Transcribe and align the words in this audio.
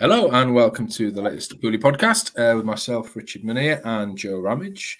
Hello 0.00 0.30
and 0.30 0.54
welcome 0.54 0.88
to 0.88 1.10
the 1.10 1.20
latest 1.20 1.60
Bully 1.60 1.76
podcast 1.76 2.32
uh, 2.38 2.56
with 2.56 2.64
myself, 2.64 3.14
Richard 3.14 3.42
Minear, 3.42 3.82
and 3.84 4.16
Joe 4.16 4.40
Ramage 4.40 4.98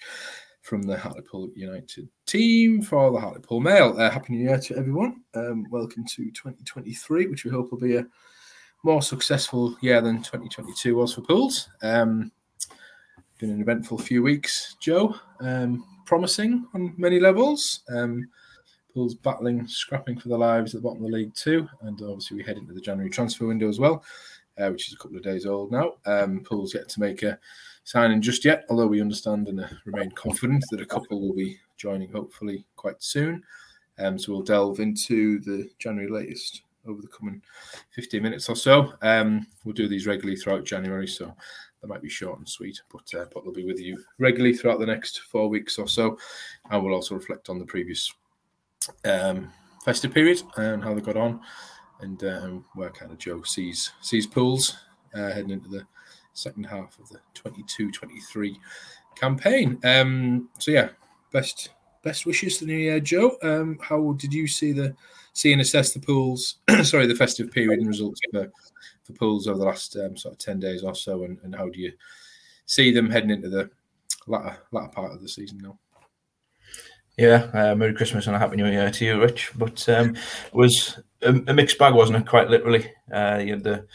from 0.61 0.83
the 0.83 0.95
Hartlepool 0.95 1.49
United 1.55 2.07
team 2.27 2.83
for 2.83 3.11
the 3.11 3.19
Hartlepool 3.19 3.61
Mail. 3.61 3.95
Uh, 3.97 4.11
Happy 4.11 4.33
New 4.33 4.43
Year 4.47 4.59
to 4.59 4.77
everyone. 4.77 5.23
Um, 5.33 5.65
welcome 5.71 6.05
to 6.05 6.25
2023, 6.25 7.25
which 7.29 7.45
we 7.45 7.49
hope 7.49 7.71
will 7.71 7.79
be 7.79 7.95
a 7.95 8.05
more 8.83 9.01
successful 9.01 9.75
year 9.81 10.01
than 10.01 10.17
2022 10.17 10.95
was 10.95 11.15
for 11.15 11.21
Pools. 11.21 11.67
Um, 11.81 12.31
been 13.39 13.49
an 13.49 13.61
eventful 13.61 13.97
few 13.97 14.21
weeks, 14.21 14.75
Joe. 14.79 15.15
Um, 15.39 15.83
promising 16.05 16.67
on 16.75 16.93
many 16.95 17.19
levels. 17.19 17.81
Um, 17.89 18.29
Pools 18.93 19.15
battling, 19.15 19.65
scrapping 19.67 20.19
for 20.19 20.27
their 20.29 20.37
lives 20.37 20.75
at 20.75 20.81
the 20.81 20.87
bottom 20.87 21.03
of 21.03 21.09
the 21.09 21.17
league 21.17 21.33
too, 21.33 21.67
and 21.81 21.99
obviously 22.03 22.37
we 22.37 22.43
head 22.43 22.57
into 22.57 22.73
the 22.73 22.81
January 22.81 23.09
transfer 23.09 23.47
window 23.47 23.69
as 23.69 23.79
well 23.79 24.03
uh, 24.57 24.69
which 24.69 24.87
is 24.87 24.93
a 24.93 24.97
couple 24.97 25.17
of 25.17 25.23
days 25.23 25.45
old 25.45 25.71
now. 25.71 25.93
Um, 26.05 26.41
Pool's 26.41 26.73
yet 26.73 26.89
to 26.89 26.99
make 26.99 27.23
a 27.23 27.39
signing 27.83 28.21
just 28.21 28.45
yet, 28.45 28.65
although 28.69 28.87
we 28.87 29.01
understand 29.01 29.47
and 29.47 29.61
uh, 29.61 29.67
remain 29.85 30.11
confident 30.11 30.63
that 30.71 30.81
a 30.81 30.85
couple 30.85 31.19
will 31.19 31.35
be 31.35 31.57
joining 31.77 32.11
hopefully 32.11 32.65
quite 32.75 33.01
soon. 33.01 33.43
Um, 33.99 34.17
so 34.17 34.31
we'll 34.31 34.41
delve 34.41 34.79
into 34.79 35.39
the 35.39 35.69
January 35.79 36.09
latest 36.09 36.63
over 36.87 37.01
the 37.01 37.07
coming 37.07 37.41
15 37.91 38.23
minutes 38.23 38.49
or 38.49 38.55
so. 38.55 38.93
Um, 39.01 39.45
we'll 39.63 39.73
do 39.73 39.87
these 39.87 40.07
regularly 40.07 40.37
throughout 40.37 40.63
January, 40.63 41.07
so 41.07 41.35
they 41.81 41.87
might 41.87 42.01
be 42.01 42.09
short 42.09 42.37
and 42.39 42.47
sweet, 42.47 42.81
but 42.91 43.19
uh, 43.19 43.25
but 43.33 43.43
they'll 43.43 43.53
be 43.53 43.65
with 43.65 43.79
you 43.79 44.03
regularly 44.19 44.55
throughout 44.55 44.79
the 44.79 44.85
next 44.85 45.21
four 45.21 45.49
weeks 45.49 45.77
or 45.77 45.87
so, 45.87 46.17
and 46.69 46.83
we'll 46.83 46.95
also 46.95 47.15
reflect 47.15 47.49
on 47.49 47.59
the 47.59 47.65
previous 47.65 48.11
um, 49.05 49.51
festive 49.83 50.13
period 50.13 50.41
and 50.57 50.83
how 50.83 50.93
they 50.93 51.01
got 51.01 51.17
on 51.17 51.41
and 52.01 52.23
um, 52.23 52.65
where 52.75 52.89
kind 52.89 53.11
of 53.11 53.17
Joe 53.17 53.43
sees 53.43 53.91
sees 54.01 54.27
pools 54.27 54.77
uh, 55.13 55.31
heading 55.31 55.51
into 55.51 55.69
the 55.69 55.85
second 56.33 56.63
half 56.65 56.97
of 56.99 57.09
the 57.09 57.19
22-23 57.35 58.55
campaign. 59.15 59.77
Um, 59.83 60.49
so 60.59 60.71
yeah, 60.71 60.89
best 61.31 61.69
best 62.03 62.25
wishes 62.25 62.57
for 62.57 62.65
the 62.65 62.71
new 62.71 62.77
year, 62.77 62.99
Joe. 62.99 63.37
Um, 63.43 63.77
how 63.81 64.13
did 64.13 64.33
you 64.33 64.47
see 64.47 64.71
the 64.71 64.95
see 65.33 65.51
and 65.51 65.61
assess 65.61 65.93
the 65.93 65.99
pools? 65.99 66.55
sorry, 66.83 67.05
the 67.05 67.15
festive 67.15 67.51
period 67.51 67.79
and 67.79 67.87
results 67.87 68.21
for 68.31 68.51
for 69.03 69.13
pools 69.13 69.47
over 69.47 69.59
the 69.59 69.65
last 69.65 69.95
um, 69.97 70.17
sort 70.17 70.33
of 70.33 70.39
ten 70.39 70.59
days 70.59 70.83
or 70.83 70.95
so, 70.95 71.23
and, 71.23 71.37
and 71.43 71.55
how 71.55 71.69
do 71.69 71.79
you 71.79 71.91
see 72.65 72.91
them 72.91 73.09
heading 73.09 73.29
into 73.29 73.49
the 73.49 73.69
latter 74.27 74.57
latter 74.71 74.89
part 74.89 75.13
of 75.13 75.21
the 75.21 75.29
season 75.29 75.59
now? 75.59 75.77
Yeah, 77.17 77.49
uh, 77.53 77.75
Merry 77.75 77.93
Christmas 77.93 78.27
and 78.27 78.35
a 78.35 78.39
Happy 78.39 78.55
New 78.55 78.67
Year 78.67 78.89
to 78.89 79.05
you, 79.05 79.21
Rich. 79.21 79.51
But 79.55 79.87
um, 79.89 80.15
it 80.15 80.53
was 80.53 80.99
a, 81.21 81.29
a, 81.47 81.53
mixed 81.53 81.77
bag, 81.77 81.93
wasn't 81.93 82.17
it? 82.17 82.27
Quite 82.27 82.49
literally. 82.49 82.91
Uh, 83.11 83.41
you 83.43 83.53
had 83.53 83.63
the 83.63 83.85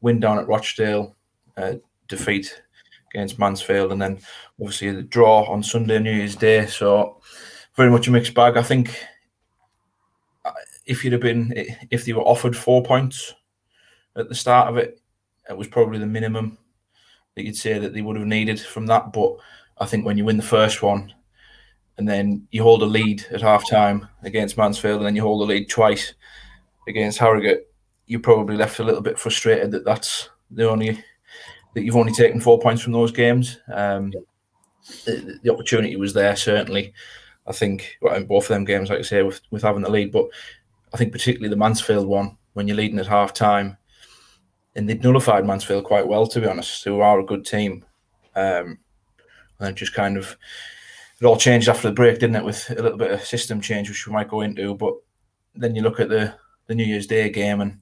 win 0.00 0.20
down 0.20 0.38
at 0.38 0.46
Rochdale, 0.46 1.16
uh, 1.56 1.74
defeat 2.08 2.62
against 3.12 3.38
Mansfield, 3.38 3.92
and 3.92 4.00
then 4.00 4.20
obviously 4.60 4.92
the 4.92 5.02
draw 5.02 5.44
on 5.50 5.62
Sunday, 5.62 5.98
New 5.98 6.12
Year's 6.12 6.36
Day. 6.36 6.66
So 6.66 7.20
very 7.74 7.90
much 7.90 8.06
a 8.06 8.12
mixed 8.12 8.34
bag. 8.34 8.56
I 8.56 8.62
think 8.62 8.96
uh, 10.44 10.52
if 10.86 11.04
you'd 11.04 11.12
have 11.12 11.22
been, 11.22 11.52
if 11.90 12.04
they 12.04 12.12
were 12.12 12.22
offered 12.22 12.56
four 12.56 12.84
points 12.84 13.34
at 14.16 14.28
the 14.28 14.34
start 14.34 14.68
of 14.68 14.76
it, 14.76 15.00
it 15.48 15.56
was 15.56 15.68
probably 15.68 15.98
the 15.98 16.06
minimum 16.06 16.56
that 17.34 17.44
you'd 17.44 17.56
say 17.56 17.78
that 17.78 17.92
they 17.92 18.02
would 18.02 18.16
have 18.16 18.26
needed 18.26 18.60
from 18.60 18.86
that. 18.86 19.12
But 19.12 19.36
I 19.78 19.86
think 19.86 20.06
when 20.06 20.16
you 20.16 20.24
win 20.24 20.36
the 20.36 20.42
first 20.42 20.82
one, 20.82 21.12
and 22.00 22.08
then 22.08 22.48
you 22.50 22.62
hold 22.62 22.82
a 22.82 22.86
lead 22.86 23.26
at 23.30 23.42
half 23.42 23.68
time 23.68 24.08
against 24.22 24.56
Mansfield, 24.56 24.96
and 24.96 25.06
then 25.06 25.14
you 25.14 25.20
hold 25.20 25.42
the 25.42 25.52
lead 25.52 25.68
twice 25.68 26.14
against 26.88 27.18
Harrogate, 27.18 27.70
you're 28.06 28.20
probably 28.20 28.56
left 28.56 28.78
a 28.78 28.82
little 28.82 29.02
bit 29.02 29.18
frustrated 29.18 29.70
that 29.70 29.84
that's 29.84 30.30
the 30.50 30.66
only 30.66 31.04
that 31.74 31.82
you've 31.82 31.98
only 31.98 32.14
taken 32.14 32.40
four 32.40 32.58
points 32.58 32.80
from 32.80 32.94
those 32.94 33.12
games. 33.12 33.58
Um, 33.70 34.14
the, 35.04 35.38
the, 35.42 35.52
opportunity 35.52 35.94
was 35.96 36.14
there 36.14 36.34
certainly. 36.36 36.94
I 37.46 37.52
think 37.52 37.98
well, 38.00 38.14
in 38.14 38.24
both 38.24 38.44
of 38.44 38.48
them 38.48 38.64
games, 38.64 38.88
like 38.88 39.00
I 39.00 39.02
say, 39.02 39.22
with 39.22 39.42
with 39.50 39.60
having 39.60 39.82
the 39.82 39.90
lead, 39.90 40.10
but 40.10 40.24
I 40.94 40.96
think 40.96 41.12
particularly 41.12 41.50
the 41.50 41.56
Mansfield 41.56 42.08
one 42.08 42.38
when 42.54 42.66
you're 42.66 42.78
leading 42.78 42.98
at 42.98 43.08
half 43.08 43.34
time, 43.34 43.76
and 44.74 44.88
they'd 44.88 45.04
nullified 45.04 45.44
Mansfield 45.44 45.84
quite 45.84 46.08
well, 46.08 46.26
to 46.28 46.40
be 46.40 46.46
honest, 46.46 46.82
who 46.82 47.00
are 47.00 47.20
a 47.20 47.26
good 47.26 47.44
team, 47.44 47.84
um, 48.34 48.78
and 49.58 49.76
just 49.76 49.92
kind 49.92 50.16
of 50.16 50.38
it 51.20 51.26
all 51.26 51.36
changed 51.36 51.68
after 51.68 51.88
the 51.88 51.94
break, 51.94 52.18
didn't 52.18 52.36
it? 52.36 52.44
With 52.44 52.70
a 52.70 52.82
little 52.82 52.98
bit 52.98 53.10
of 53.10 53.24
system 53.24 53.60
change, 53.60 53.88
which 53.88 54.06
we 54.06 54.12
might 54.12 54.28
go 54.28 54.40
into. 54.40 54.74
But 54.74 54.94
then 55.54 55.74
you 55.74 55.82
look 55.82 56.00
at 56.00 56.08
the 56.08 56.34
the 56.66 56.74
New 56.74 56.84
Year's 56.84 57.06
Day 57.06 57.28
game, 57.30 57.60
and 57.60 57.80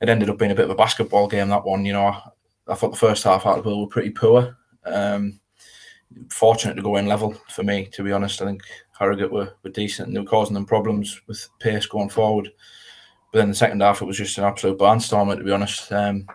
it 0.00 0.08
ended 0.08 0.30
up 0.30 0.38
being 0.38 0.52
a 0.52 0.54
bit 0.54 0.64
of 0.64 0.70
a 0.70 0.76
basketball 0.76 1.28
game. 1.28 1.48
That 1.48 1.64
one, 1.64 1.84
you 1.84 1.92
know, 1.92 2.06
I, 2.06 2.22
I 2.68 2.74
thought 2.74 2.92
the 2.92 2.96
first 2.96 3.24
half 3.24 3.42
Hartlepool 3.42 3.80
were 3.80 3.88
pretty 3.88 4.10
poor. 4.10 4.56
Um, 4.84 5.40
fortunate 6.30 6.74
to 6.74 6.82
go 6.82 6.96
in 6.96 7.06
level 7.06 7.34
for 7.48 7.62
me, 7.62 7.86
to 7.92 8.02
be 8.02 8.12
honest. 8.12 8.40
I 8.40 8.46
think 8.46 8.62
Harrogate 8.98 9.32
were, 9.32 9.52
were 9.62 9.70
decent 9.70 10.08
and 10.08 10.16
they 10.16 10.20
were 10.20 10.26
causing 10.26 10.54
them 10.54 10.66
problems 10.66 11.20
with 11.26 11.48
pace 11.58 11.86
going 11.86 12.08
forward. 12.08 12.50
But 13.32 13.38
then 13.38 13.48
the 13.48 13.54
second 13.54 13.80
half, 13.80 14.02
it 14.02 14.06
was 14.06 14.16
just 14.16 14.38
an 14.38 14.44
absolute 14.44 14.78
barnstormer, 14.78 15.36
to 15.36 15.44
be 15.44 15.52
honest. 15.52 15.90
Um, 15.92 16.26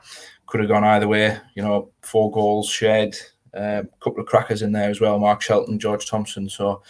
could 0.47 0.62
have 0.62 0.69
gone 0.69 0.83
either 0.83 1.07
way. 1.07 1.38
You 1.56 1.63
know, 1.63 1.91
four 2.01 2.31
goals 2.31 2.69
shared, 2.69 3.16
a 3.55 3.79
um, 3.79 3.89
couple 4.01 4.19
of 4.19 4.27
crackers 4.27 4.61
in 4.61 4.71
there 4.71 4.89
as 4.89 5.01
well, 5.01 5.19
Mark 5.19 5.41
Shelton, 5.41 5.79
George 5.79 6.07
Thomson. 6.07 6.49
So 6.49 6.81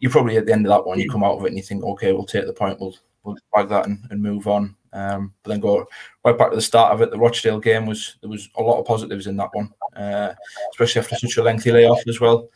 you 0.00 0.10
probably 0.10 0.36
at 0.36 0.46
the 0.46 0.52
end 0.52 0.66
of 0.66 0.70
that 0.70 0.86
one, 0.86 0.98
you 0.98 1.10
come 1.10 1.24
out 1.24 1.38
of 1.38 1.44
it 1.44 1.48
and 1.48 1.56
you 1.56 1.62
think, 1.62 1.84
okay, 1.84 2.12
we'll 2.12 2.24
take 2.24 2.46
the 2.46 2.52
point, 2.52 2.80
we'll 2.80 2.96
we'll 3.24 3.36
bag 3.54 3.68
that 3.68 3.86
and, 3.86 3.98
and 4.10 4.22
move 4.22 4.46
on. 4.46 4.74
Um, 4.92 5.34
but 5.42 5.50
then 5.50 5.60
go 5.60 5.86
right 6.24 6.38
back 6.38 6.50
to 6.50 6.56
the 6.56 6.62
start 6.62 6.92
of 6.92 7.02
it. 7.02 7.10
The 7.10 7.18
Rochdale 7.18 7.60
game 7.60 7.86
was 7.86 8.16
there 8.20 8.30
was 8.30 8.48
a 8.56 8.62
lot 8.62 8.78
of 8.78 8.86
positives 8.86 9.26
in 9.26 9.36
that 9.36 9.50
one, 9.52 9.72
uh, 9.94 10.32
especially 10.72 11.00
after 11.00 11.16
such 11.16 11.36
a 11.36 11.42
lengthy 11.42 11.72
layoff 11.72 12.06
as 12.08 12.20
well. 12.20 12.48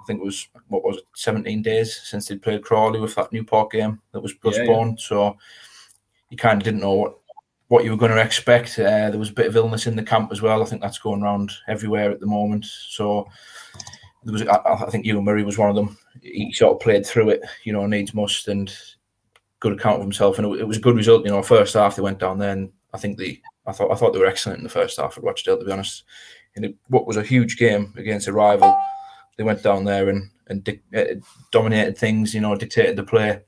I 0.00 0.04
think 0.06 0.20
it 0.20 0.24
was 0.24 0.48
what 0.68 0.84
was 0.84 0.98
it, 0.98 1.04
17 1.16 1.62
days 1.62 2.00
since 2.04 2.28
they'd 2.28 2.42
played 2.42 2.62
Crawley 2.62 3.00
with 3.00 3.14
that 3.16 3.32
Newport 3.32 3.72
game 3.72 4.00
that 4.12 4.20
was 4.20 4.32
postponed. 4.34 4.98
Yeah, 5.10 5.16
yeah. 5.16 5.30
So 5.32 5.38
you 6.30 6.36
kind 6.36 6.60
of 6.60 6.64
didn't 6.64 6.80
know 6.80 6.92
what 6.92 7.18
what 7.70 7.84
you 7.84 7.92
were 7.92 7.96
going 7.96 8.10
to 8.10 8.20
expect. 8.20 8.76
Uh, 8.80 9.10
there 9.10 9.18
was 9.18 9.30
a 9.30 9.32
bit 9.32 9.46
of 9.46 9.54
illness 9.54 9.86
in 9.86 9.94
the 9.94 10.02
camp 10.02 10.32
as 10.32 10.42
well. 10.42 10.60
I 10.60 10.64
think 10.64 10.82
that's 10.82 10.98
going 10.98 11.22
around 11.22 11.52
everywhere 11.68 12.10
at 12.10 12.18
the 12.18 12.26
moment. 12.26 12.64
So 12.66 13.28
there 14.24 14.32
was, 14.32 14.42
I, 14.42 14.58
I 14.66 14.90
think 14.90 15.06
Euan 15.06 15.22
Murray 15.22 15.44
was 15.44 15.56
one 15.56 15.70
of 15.70 15.76
them. 15.76 15.96
He 16.20 16.52
sort 16.52 16.72
of 16.72 16.80
played 16.80 17.06
through 17.06 17.30
it, 17.30 17.42
you 17.62 17.72
know, 17.72 17.86
needs 17.86 18.12
must 18.12 18.48
and 18.48 18.74
good 19.60 19.72
account 19.72 19.98
of 19.98 20.02
himself. 20.02 20.36
And 20.36 20.48
it, 20.48 20.62
it 20.62 20.66
was 20.66 20.78
a 20.78 20.80
good 20.80 20.96
result. 20.96 21.24
You 21.24 21.30
know, 21.30 21.44
first 21.44 21.74
half 21.74 21.94
they 21.94 22.02
went 22.02 22.18
down 22.18 22.40
there, 22.40 22.50
and 22.50 22.72
I 22.92 22.98
think 22.98 23.18
the 23.18 23.40
I 23.68 23.72
thought 23.72 23.92
I 23.92 23.94
thought 23.94 24.14
they 24.14 24.18
were 24.18 24.26
excellent 24.26 24.58
in 24.58 24.64
the 24.64 24.68
first 24.68 24.98
half 24.98 25.16
at 25.16 25.22
Rochdale, 25.22 25.58
to 25.58 25.64
be 25.64 25.70
honest. 25.70 26.02
In 26.56 26.64
it, 26.64 26.76
what 26.88 27.06
was 27.06 27.18
a 27.18 27.22
huge 27.22 27.56
game 27.56 27.94
against 27.96 28.26
a 28.26 28.32
rival, 28.32 28.76
they 29.38 29.44
went 29.44 29.62
down 29.62 29.84
there 29.84 30.08
and 30.08 30.28
and 30.48 30.64
di- 30.64 30.82
uh, 30.96 31.14
dominated 31.52 31.96
things. 31.96 32.34
You 32.34 32.40
know, 32.40 32.56
dictated 32.56 32.96
the 32.96 33.04
play, 33.04 33.42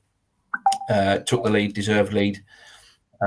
uh, 0.89 1.17
took 1.17 1.43
the 1.43 1.49
lead, 1.49 1.73
deserved 1.73 2.13
lead. 2.13 2.41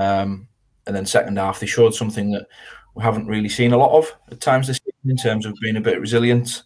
Um, 0.00 0.48
and 0.86 0.94
then 0.94 1.06
second 1.06 1.36
half 1.36 1.60
they 1.60 1.66
showed 1.66 1.94
something 1.94 2.30
that 2.30 2.46
we 2.94 3.02
haven't 3.02 3.26
really 3.26 3.48
seen 3.48 3.72
a 3.72 3.76
lot 3.76 3.96
of 3.96 4.10
at 4.30 4.40
times 4.40 4.66
this 4.66 4.78
season 4.78 5.10
in 5.10 5.16
terms 5.16 5.46
of 5.46 5.54
being 5.60 5.76
a 5.76 5.80
bit 5.80 6.00
resilient. 6.00 6.62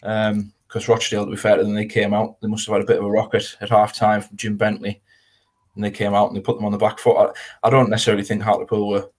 Because 0.00 0.32
um, 0.32 0.52
Rochdale, 0.88 1.24
to 1.24 1.30
be 1.30 1.36
fair 1.36 1.56
to 1.56 1.64
them, 1.64 1.74
they 1.74 1.86
came 1.86 2.14
out. 2.14 2.40
They 2.40 2.48
must 2.48 2.66
have 2.66 2.74
had 2.74 2.82
a 2.82 2.86
bit 2.86 2.98
of 2.98 3.04
a 3.04 3.10
rocket 3.10 3.56
at 3.60 3.70
half 3.70 3.94
time 3.94 4.20
from 4.22 4.36
Jim 4.36 4.56
Bentley, 4.56 5.02
and 5.74 5.84
they 5.84 5.90
came 5.90 6.14
out 6.14 6.28
and 6.28 6.36
they 6.36 6.40
put 6.40 6.56
them 6.56 6.64
on 6.64 6.72
the 6.72 6.78
back 6.78 6.98
foot. 6.98 7.16
I, 7.62 7.66
I 7.66 7.70
don't 7.70 7.90
necessarily 7.90 8.22
think 8.24 8.42
Hartlepool 8.42 8.88
were, 8.88 9.10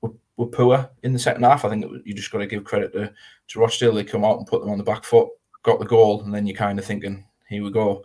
were, 0.00 0.12
were 0.36 0.46
poor 0.46 0.90
in 1.02 1.12
the 1.12 1.18
second 1.18 1.44
half. 1.44 1.64
I 1.64 1.70
think 1.70 1.84
you 2.04 2.14
just 2.14 2.32
got 2.32 2.38
to 2.38 2.46
give 2.46 2.64
credit 2.64 2.92
to, 2.94 3.12
to 3.48 3.60
Rochdale. 3.60 3.94
They 3.94 4.04
come 4.04 4.24
out 4.24 4.38
and 4.38 4.46
put 4.46 4.60
them 4.60 4.70
on 4.70 4.78
the 4.78 4.84
back 4.84 5.04
foot, 5.04 5.28
got 5.62 5.78
the 5.78 5.86
goal, 5.86 6.22
and 6.22 6.34
then 6.34 6.46
you're 6.46 6.56
kind 6.56 6.78
of 6.78 6.84
thinking, 6.84 7.24
here 7.48 7.62
we 7.62 7.70
go. 7.70 8.02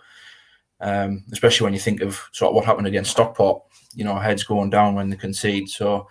Um, 0.83 1.24
especially 1.31 1.63
when 1.63 1.74
you 1.74 1.80
think 1.80 2.01
of 2.01 2.21
sort 2.33 2.50
of 2.50 2.56
what 2.56 2.65
happened 2.65 2.88
against 2.88 3.12
Stockport 3.12 3.63
you 3.95 4.03
know 4.03 4.15
heads 4.15 4.44
going 4.44 4.69
down 4.69 4.95
when 4.95 5.09
they 5.09 5.15
concede. 5.15 5.69
So 5.69 6.07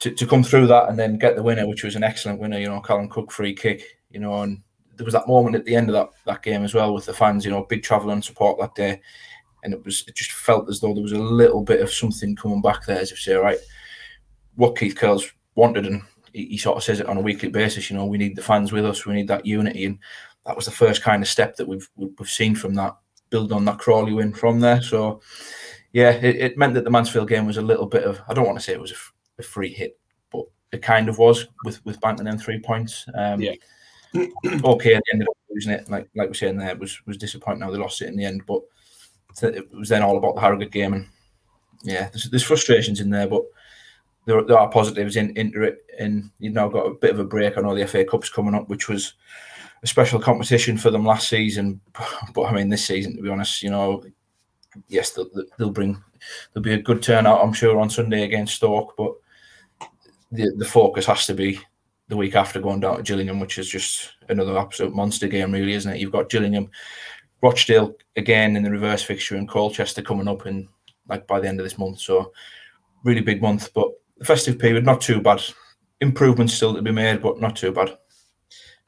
to, 0.00 0.10
to 0.10 0.26
come 0.26 0.42
through 0.42 0.66
that 0.68 0.88
and 0.88 0.98
then 0.98 1.18
get 1.18 1.36
the 1.36 1.42
winner, 1.42 1.68
which 1.68 1.84
was 1.84 1.96
an 1.96 2.02
excellent 2.02 2.40
winner, 2.40 2.58
you 2.58 2.68
know, 2.68 2.80
Callum 2.80 3.08
Cook 3.08 3.30
free 3.30 3.54
kick, 3.54 3.82
you 4.10 4.18
know, 4.18 4.42
and 4.42 4.62
there 4.96 5.04
was 5.04 5.14
that 5.14 5.28
moment 5.28 5.56
at 5.56 5.64
the 5.64 5.76
end 5.76 5.88
of 5.88 5.94
that, 5.94 6.08
that 6.26 6.42
game 6.42 6.64
as 6.64 6.74
well 6.74 6.94
with 6.94 7.06
the 7.06 7.12
fans, 7.12 7.44
you 7.44 7.50
know, 7.50 7.64
big 7.64 7.82
travel 7.82 8.10
and 8.10 8.24
support 8.24 8.58
that 8.58 8.74
day. 8.74 9.00
And 9.62 9.74
it 9.74 9.84
was 9.84 10.04
it 10.08 10.16
just 10.16 10.32
felt 10.32 10.68
as 10.70 10.80
though 10.80 10.94
there 10.94 11.02
was 11.02 11.12
a 11.12 11.18
little 11.18 11.62
bit 11.62 11.82
of 11.82 11.92
something 11.92 12.34
coming 12.34 12.62
back 12.62 12.86
there, 12.86 12.98
as 12.98 13.12
if 13.12 13.18
say, 13.18 13.34
right, 13.34 13.58
what 14.56 14.76
Keith 14.76 14.96
Curle's 14.96 15.30
wanted, 15.54 15.84
and 15.84 16.02
he, 16.32 16.56
sort 16.56 16.78
of 16.78 16.82
says 16.82 17.00
it 17.00 17.06
on 17.06 17.18
a 17.18 17.22
weekly 17.22 17.50
basis. 17.50 17.90
You 17.90 17.96
know, 17.96 18.06
we 18.06 18.16
need 18.16 18.36
the 18.36 18.42
fans 18.42 18.72
with 18.72 18.86
us, 18.86 19.04
we 19.04 19.14
need 19.14 19.28
that 19.28 19.44
unity, 19.44 19.84
and 19.84 19.98
that 20.46 20.56
was 20.56 20.64
the 20.64 20.70
first 20.70 21.02
kind 21.02 21.22
of 21.22 21.28
step 21.28 21.56
that 21.56 21.68
we've 21.68 21.88
we've 21.96 22.30
seen 22.30 22.54
from 22.54 22.74
that, 22.76 22.96
build 23.30 23.52
on 23.52 23.64
that 23.64 23.78
Crawley 23.78 24.12
win 24.12 24.32
from 24.32 24.60
there. 24.60 24.82
So 24.82 25.20
yeah, 25.92 26.10
it, 26.10 26.36
it, 26.36 26.58
meant 26.58 26.74
that 26.74 26.84
the 26.84 26.90
Mansfield 26.90 27.28
game 27.28 27.46
was 27.46 27.56
a 27.56 27.62
little 27.62 27.86
bit 27.86 28.04
of 28.04 28.20
I 28.28 28.34
don't 28.34 28.46
want 28.46 28.58
to 28.58 28.64
say 28.64 28.72
it 28.72 28.80
was 28.80 28.92
a, 28.92 28.96
a 29.38 29.42
free 29.42 29.72
hit, 29.72 29.98
but 30.30 30.44
it 30.72 30.82
kind 30.82 31.08
of 31.08 31.18
was 31.18 31.46
with 31.64 31.84
with 31.84 32.00
banking 32.00 32.26
them 32.26 32.38
three 32.38 32.60
points. 32.60 33.06
Um, 33.14 33.40
yeah. 33.40 33.54
okay, 34.64 34.94
they 34.94 35.00
ended 35.12 35.28
up 35.28 35.36
losing 35.50 35.72
it. 35.72 35.88
Like 35.88 36.08
like 36.14 36.28
we 36.28 36.32
are 36.32 36.34
saying 36.34 36.58
there, 36.58 36.70
it 36.70 36.78
was 36.78 37.00
was 37.06 37.16
disappointing 37.16 37.62
how 37.62 37.70
they 37.70 37.78
lost 37.78 38.02
it 38.02 38.08
in 38.08 38.16
the 38.16 38.24
end, 38.24 38.42
but 38.46 38.60
it 39.42 39.72
was 39.74 39.88
then 39.88 40.02
all 40.02 40.16
about 40.16 40.34
the 40.34 40.40
Harrogate 40.40 40.72
game, 40.72 40.92
and 40.94 41.06
yeah, 41.82 42.08
there's, 42.08 42.28
there's 42.30 42.42
frustrations 42.42 43.00
in 43.00 43.10
there, 43.10 43.28
but 43.28 43.44
there, 44.26 44.42
there 44.44 44.58
are 44.58 44.68
positives 44.68 45.16
in 45.16 45.36
into 45.36 45.62
it, 45.62 45.78
and 45.98 46.30
you've 46.38 46.54
now 46.54 46.68
got 46.68 46.86
a 46.86 46.94
bit 46.94 47.10
of 47.10 47.18
a 47.18 47.24
break. 47.24 47.56
I 47.56 47.60
know 47.60 47.74
the 47.74 47.86
FA 47.86 48.04
Cup's 48.04 48.30
coming 48.30 48.54
up, 48.54 48.68
which 48.68 48.88
was 48.88 49.14
a 49.82 49.86
special 49.86 50.20
competition 50.20 50.76
for 50.76 50.90
them 50.90 51.06
last 51.06 51.28
season, 51.28 51.80
but 52.34 52.42
I 52.44 52.52
mean 52.52 52.68
this 52.68 52.84
season, 52.84 53.16
to 53.16 53.22
be 53.22 53.30
honest, 53.30 53.62
you 53.62 53.70
know, 53.70 54.04
yes, 54.88 55.10
they'll, 55.10 55.30
they'll 55.58 55.70
bring 55.70 56.02
there'll 56.52 56.64
be 56.64 56.74
a 56.74 56.82
good 56.82 57.02
turnout, 57.02 57.42
I'm 57.42 57.52
sure, 57.52 57.78
on 57.80 57.90
Sunday 57.90 58.24
against 58.24 58.56
Stoke, 58.56 58.94
but 58.96 59.14
the 60.32 60.52
the 60.56 60.64
focus 60.64 61.06
has 61.06 61.26
to 61.26 61.34
be 61.34 61.60
the 62.08 62.16
week 62.16 62.34
after 62.34 62.60
going 62.60 62.80
down 62.80 62.96
to 62.96 63.02
Gillingham, 63.02 63.40
which 63.40 63.58
is 63.58 63.68
just 63.68 64.10
another 64.28 64.58
absolute 64.58 64.94
monster 64.94 65.28
game, 65.28 65.52
really, 65.52 65.74
isn't 65.74 65.92
it? 65.92 66.00
You've 66.00 66.12
got 66.12 66.28
Gillingham, 66.28 66.70
Rochdale 67.40 67.94
again 68.16 68.56
in 68.56 68.62
the 68.62 68.70
reverse 68.70 69.02
fixture, 69.02 69.36
and 69.36 69.48
Colchester 69.48 70.02
coming 70.02 70.28
up 70.28 70.46
in 70.46 70.68
like 71.08 71.26
by 71.26 71.40
the 71.40 71.48
end 71.48 71.60
of 71.60 71.64
this 71.64 71.78
month. 71.78 72.00
So 72.00 72.32
really 73.04 73.20
big 73.20 73.40
month, 73.40 73.72
but 73.74 73.88
the 74.20 74.26
festive 74.26 74.58
period 74.58 74.84
not 74.84 75.00
too 75.00 75.20
bad. 75.20 75.42
Improvements 76.00 76.54
still 76.54 76.74
to 76.74 76.82
be 76.82 76.92
made, 76.92 77.20
but 77.20 77.40
not 77.40 77.56
too 77.56 77.72
bad. 77.72 77.98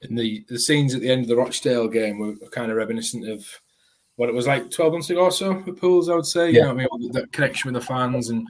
And 0.03 0.17
the 0.17 0.45
the 0.49 0.59
scenes 0.59 0.95
at 0.95 1.01
the 1.01 1.11
end 1.11 1.23
of 1.23 1.29
the 1.29 1.37
Rochdale 1.37 1.89
game 1.89 2.19
were, 2.19 2.35
kind 2.51 2.71
of 2.71 2.77
reminiscent 2.77 3.29
of 3.29 3.45
what 4.17 4.29
it 4.29 4.35
was 4.35 4.47
like 4.47 4.71
12 4.71 4.93
months 4.93 5.11
ago 5.11 5.23
or 5.23 5.33
so 5.33 5.53
with 5.67 5.81
Pools, 5.81 6.09
I 6.09 6.15
would 6.15 6.27
say. 6.27 6.51
You 6.51 6.63
know 6.63 6.71
I 6.71 6.75
mean? 6.75 6.89
That 7.13 7.33
connection 7.33 7.73
with 7.73 7.83
the 7.83 7.87
fans 7.87 8.29
and 8.29 8.47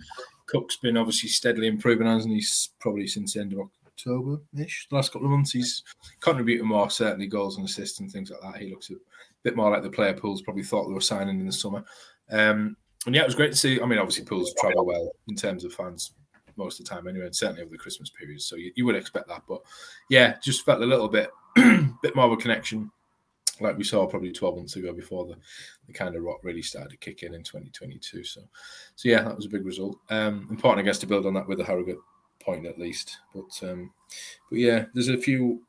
Cook's 0.47 0.77
been 0.77 0.97
obviously 0.97 1.29
steadily 1.29 1.69
improving, 1.69 2.07
hasn't 2.07 2.35
he? 2.35 2.45
Probably 2.81 3.07
since 3.07 3.35
the 3.35 3.41
end 3.41 3.53
of 3.53 3.61
October 3.87 4.43
ish. 4.59 4.89
The 4.91 4.97
last 4.97 5.13
couple 5.13 5.27
of 5.27 5.33
months, 5.33 5.53
he's 5.53 5.83
contributing 6.21 6.67
more, 6.67 6.91
certainly 6.91 7.29
goals 7.29 7.57
and 7.57 7.67
assists 7.67 8.01
and 8.01 8.11
things 8.11 8.31
like 8.31 8.41
that. 8.41 8.61
He 8.61 8.71
looks 8.71 8.91
a 8.91 8.95
bit 9.45 9.57
more 9.57 9.71
like 9.71 9.83
the 9.83 9.91
player 9.91 10.15
Pools 10.15 10.43
probably 10.43 10.65
thought 10.65 10.89
they 10.89 10.95
were 10.95 11.01
signing 11.01 11.39
in 11.39 11.47
the 11.47 11.53
summer. 11.53 11.85
Um, 12.31 12.77
and 13.07 13.15
yeah, 13.15 13.23
it 13.23 13.27
was 13.27 13.35
great 13.35 13.53
to 13.53 13.59
see. 13.59 13.81
I 13.81 13.87
mean, 13.87 13.99
obviously, 13.99 14.25
Pools 14.25 14.53
travel 14.59 14.85
well 14.85 15.13
in 15.29 15.37
terms 15.37 15.65
of 15.65 15.73
fans 15.73 16.13
most 16.57 16.81
of 16.81 16.87
the 16.87 16.95
time 16.95 17.07
anyway, 17.07 17.27
and 17.27 17.37
certainly 17.37 17.63
over 17.63 17.71
the 17.71 17.79
Christmas 17.79 18.11
period. 18.11 18.41
So 18.41 18.57
you, 18.57 18.73
you 18.75 18.85
would 18.87 18.97
expect 18.97 19.29
that. 19.29 19.43
But 19.49 19.63
yeah, 20.09 20.37
just 20.43 20.65
felt 20.65 20.83
a 20.83 20.87
little 20.87 21.09
bit, 21.09 21.31
bit 21.55 22.17
more 22.17 22.27
of 22.27 22.33
a 22.33 22.37
connection 22.37 22.91
like 23.61 23.77
we 23.77 23.85
saw 23.85 24.07
probably 24.07 24.33
12 24.33 24.57
months 24.57 24.77
ago 24.77 24.93
before 24.93 25.27
the, 25.27 25.37
the 25.87 25.93
kind 25.93 26.17
of 26.17 26.23
rot 26.23 26.39
really 26.43 26.63
started 26.63 26.91
to 26.91 26.97
kick 26.97 27.23
in 27.23 27.35
in 27.35 27.43
2022. 27.43 28.25
So, 28.25 28.41
so 28.97 29.09
yeah, 29.09 29.23
that 29.23 29.37
was 29.37 29.47
a 29.47 29.51
big 29.51 29.65
result. 29.65 29.99
Um, 30.11 30.47
important, 30.51 30.81
I 30.81 30.89
guess, 30.89 30.99
to 31.01 31.07
build 31.07 31.27
on 31.27 31.35
that 31.35 31.47
with 31.47 31.59
the 31.59 31.65
Harrogate 31.65 31.99
point 32.41 32.67
at 32.67 32.79
least. 32.79 33.19
But 33.35 33.71
um, 33.71 33.93
but 34.51 34.59
yeah, 34.59 34.87
there's 34.95 35.09
a 35.09 35.17
few 35.17 35.63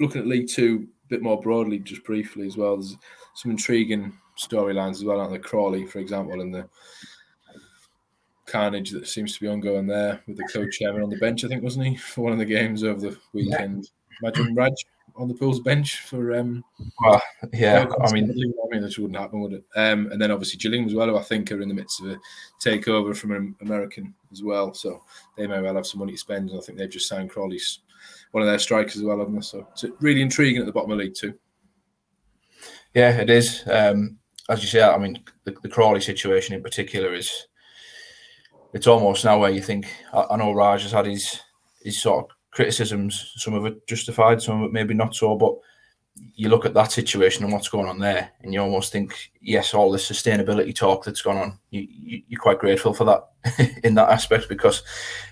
looking 0.00 0.20
at 0.20 0.26
League 0.26 0.48
Two 0.48 0.88
a 1.06 1.08
bit 1.08 1.22
more 1.22 1.40
broadly, 1.40 1.78
just 1.78 2.04
briefly 2.04 2.46
as 2.46 2.56
well. 2.56 2.76
There's 2.76 2.96
some 3.34 3.50
intriguing 3.50 4.12
storylines 4.38 4.92
as 4.92 5.04
well, 5.04 5.18
like 5.18 5.30
the 5.30 5.38
Crawley, 5.38 5.86
for 5.86 5.98
example, 5.98 6.40
and 6.40 6.54
the 6.54 6.68
carnage 8.52 8.90
that 8.90 9.08
seems 9.08 9.34
to 9.34 9.40
be 9.40 9.48
ongoing 9.48 9.86
there 9.86 10.20
with 10.26 10.36
the 10.36 10.48
co-chairman 10.52 11.02
on 11.02 11.10
the 11.10 11.16
bench. 11.16 11.44
I 11.44 11.48
think 11.48 11.62
wasn't 11.62 11.86
he 11.86 11.96
for 11.96 12.22
one 12.22 12.32
of 12.32 12.38
the 12.38 12.44
games 12.44 12.84
over 12.84 13.00
the 13.00 13.18
weekend? 13.32 13.90
Yeah. 14.22 14.28
Imagine 14.28 14.54
Raj 14.54 14.74
on 15.16 15.28
the 15.28 15.34
Pools 15.34 15.60
bench 15.60 16.00
for. 16.00 16.34
Um, 16.34 16.62
well, 17.02 17.20
yeah, 17.52 17.86
I 18.02 18.12
mean, 18.12 18.30
I 18.30 18.74
mean, 18.74 18.82
this 18.82 18.98
wouldn't 18.98 19.18
happen, 19.18 19.40
would 19.40 19.54
it? 19.54 19.64
Um, 19.74 20.10
and 20.12 20.20
then 20.20 20.30
obviously 20.30 20.58
Gillingham 20.58 20.88
as 20.88 20.94
well, 20.94 21.08
who 21.08 21.16
I 21.16 21.22
think 21.22 21.50
are 21.50 21.60
in 21.60 21.68
the 21.68 21.74
midst 21.74 22.00
of 22.00 22.10
a 22.10 22.18
takeover 22.64 23.16
from 23.16 23.32
an 23.32 23.54
American 23.62 24.14
as 24.30 24.42
well, 24.42 24.72
so 24.74 25.02
they 25.36 25.46
may 25.46 25.60
well 25.60 25.74
have 25.74 25.86
some 25.86 26.00
money 26.00 26.12
to 26.12 26.18
spend. 26.18 26.50
And 26.50 26.58
I 26.58 26.62
think 26.62 26.78
they've 26.78 26.88
just 26.90 27.08
signed 27.08 27.30
Crawley's 27.30 27.80
one 28.32 28.42
of 28.42 28.48
their 28.48 28.58
strikers 28.58 28.96
as 28.96 29.02
well, 29.02 29.18
haven't 29.18 29.34
they? 29.34 29.40
So 29.42 29.66
it's 29.72 29.84
really 30.00 30.22
intriguing 30.22 30.60
at 30.60 30.66
the 30.66 30.72
bottom 30.72 30.90
of 30.90 30.98
the 30.98 31.04
League 31.04 31.14
Two 31.14 31.34
Yeah, 32.94 33.16
it 33.16 33.30
is. 33.30 33.62
Um, 33.66 34.18
as 34.48 34.62
you 34.62 34.68
say, 34.68 34.82
I 34.82 34.98
mean, 34.98 35.22
the, 35.44 35.54
the 35.62 35.68
Crawley 35.68 36.00
situation 36.00 36.54
in 36.54 36.62
particular 36.62 37.14
is. 37.14 37.48
It's 38.72 38.86
almost 38.86 39.24
now 39.24 39.38
where 39.38 39.50
you 39.50 39.62
think 39.62 39.92
I, 40.12 40.24
I 40.30 40.36
know 40.36 40.52
Raj 40.52 40.82
has 40.82 40.92
had 40.92 41.06
his 41.06 41.40
his 41.82 42.00
sort 42.00 42.24
of 42.24 42.30
criticisms, 42.52 43.32
some 43.36 43.54
of 43.54 43.66
it 43.66 43.86
justified, 43.86 44.40
some 44.40 44.62
of 44.62 44.66
it 44.66 44.72
maybe 44.72 44.94
not 44.94 45.14
so. 45.14 45.36
But 45.36 45.54
you 46.34 46.48
look 46.48 46.64
at 46.64 46.74
that 46.74 46.92
situation 46.92 47.44
and 47.44 47.52
what's 47.52 47.68
going 47.68 47.88
on 47.88 47.98
there, 47.98 48.30
and 48.42 48.52
you 48.52 48.60
almost 48.60 48.92
think, 48.92 49.32
yes, 49.40 49.74
all 49.74 49.90
the 49.90 49.98
sustainability 49.98 50.74
talk 50.74 51.04
that's 51.04 51.22
gone 51.22 51.38
on, 51.38 51.58
you, 51.70 51.86
you, 51.88 52.36
are 52.36 52.40
quite 52.40 52.58
grateful 52.58 52.92
for 52.92 53.04
that 53.04 53.80
in 53.84 53.94
that 53.94 54.10
aspect 54.10 54.48
because, 54.48 54.82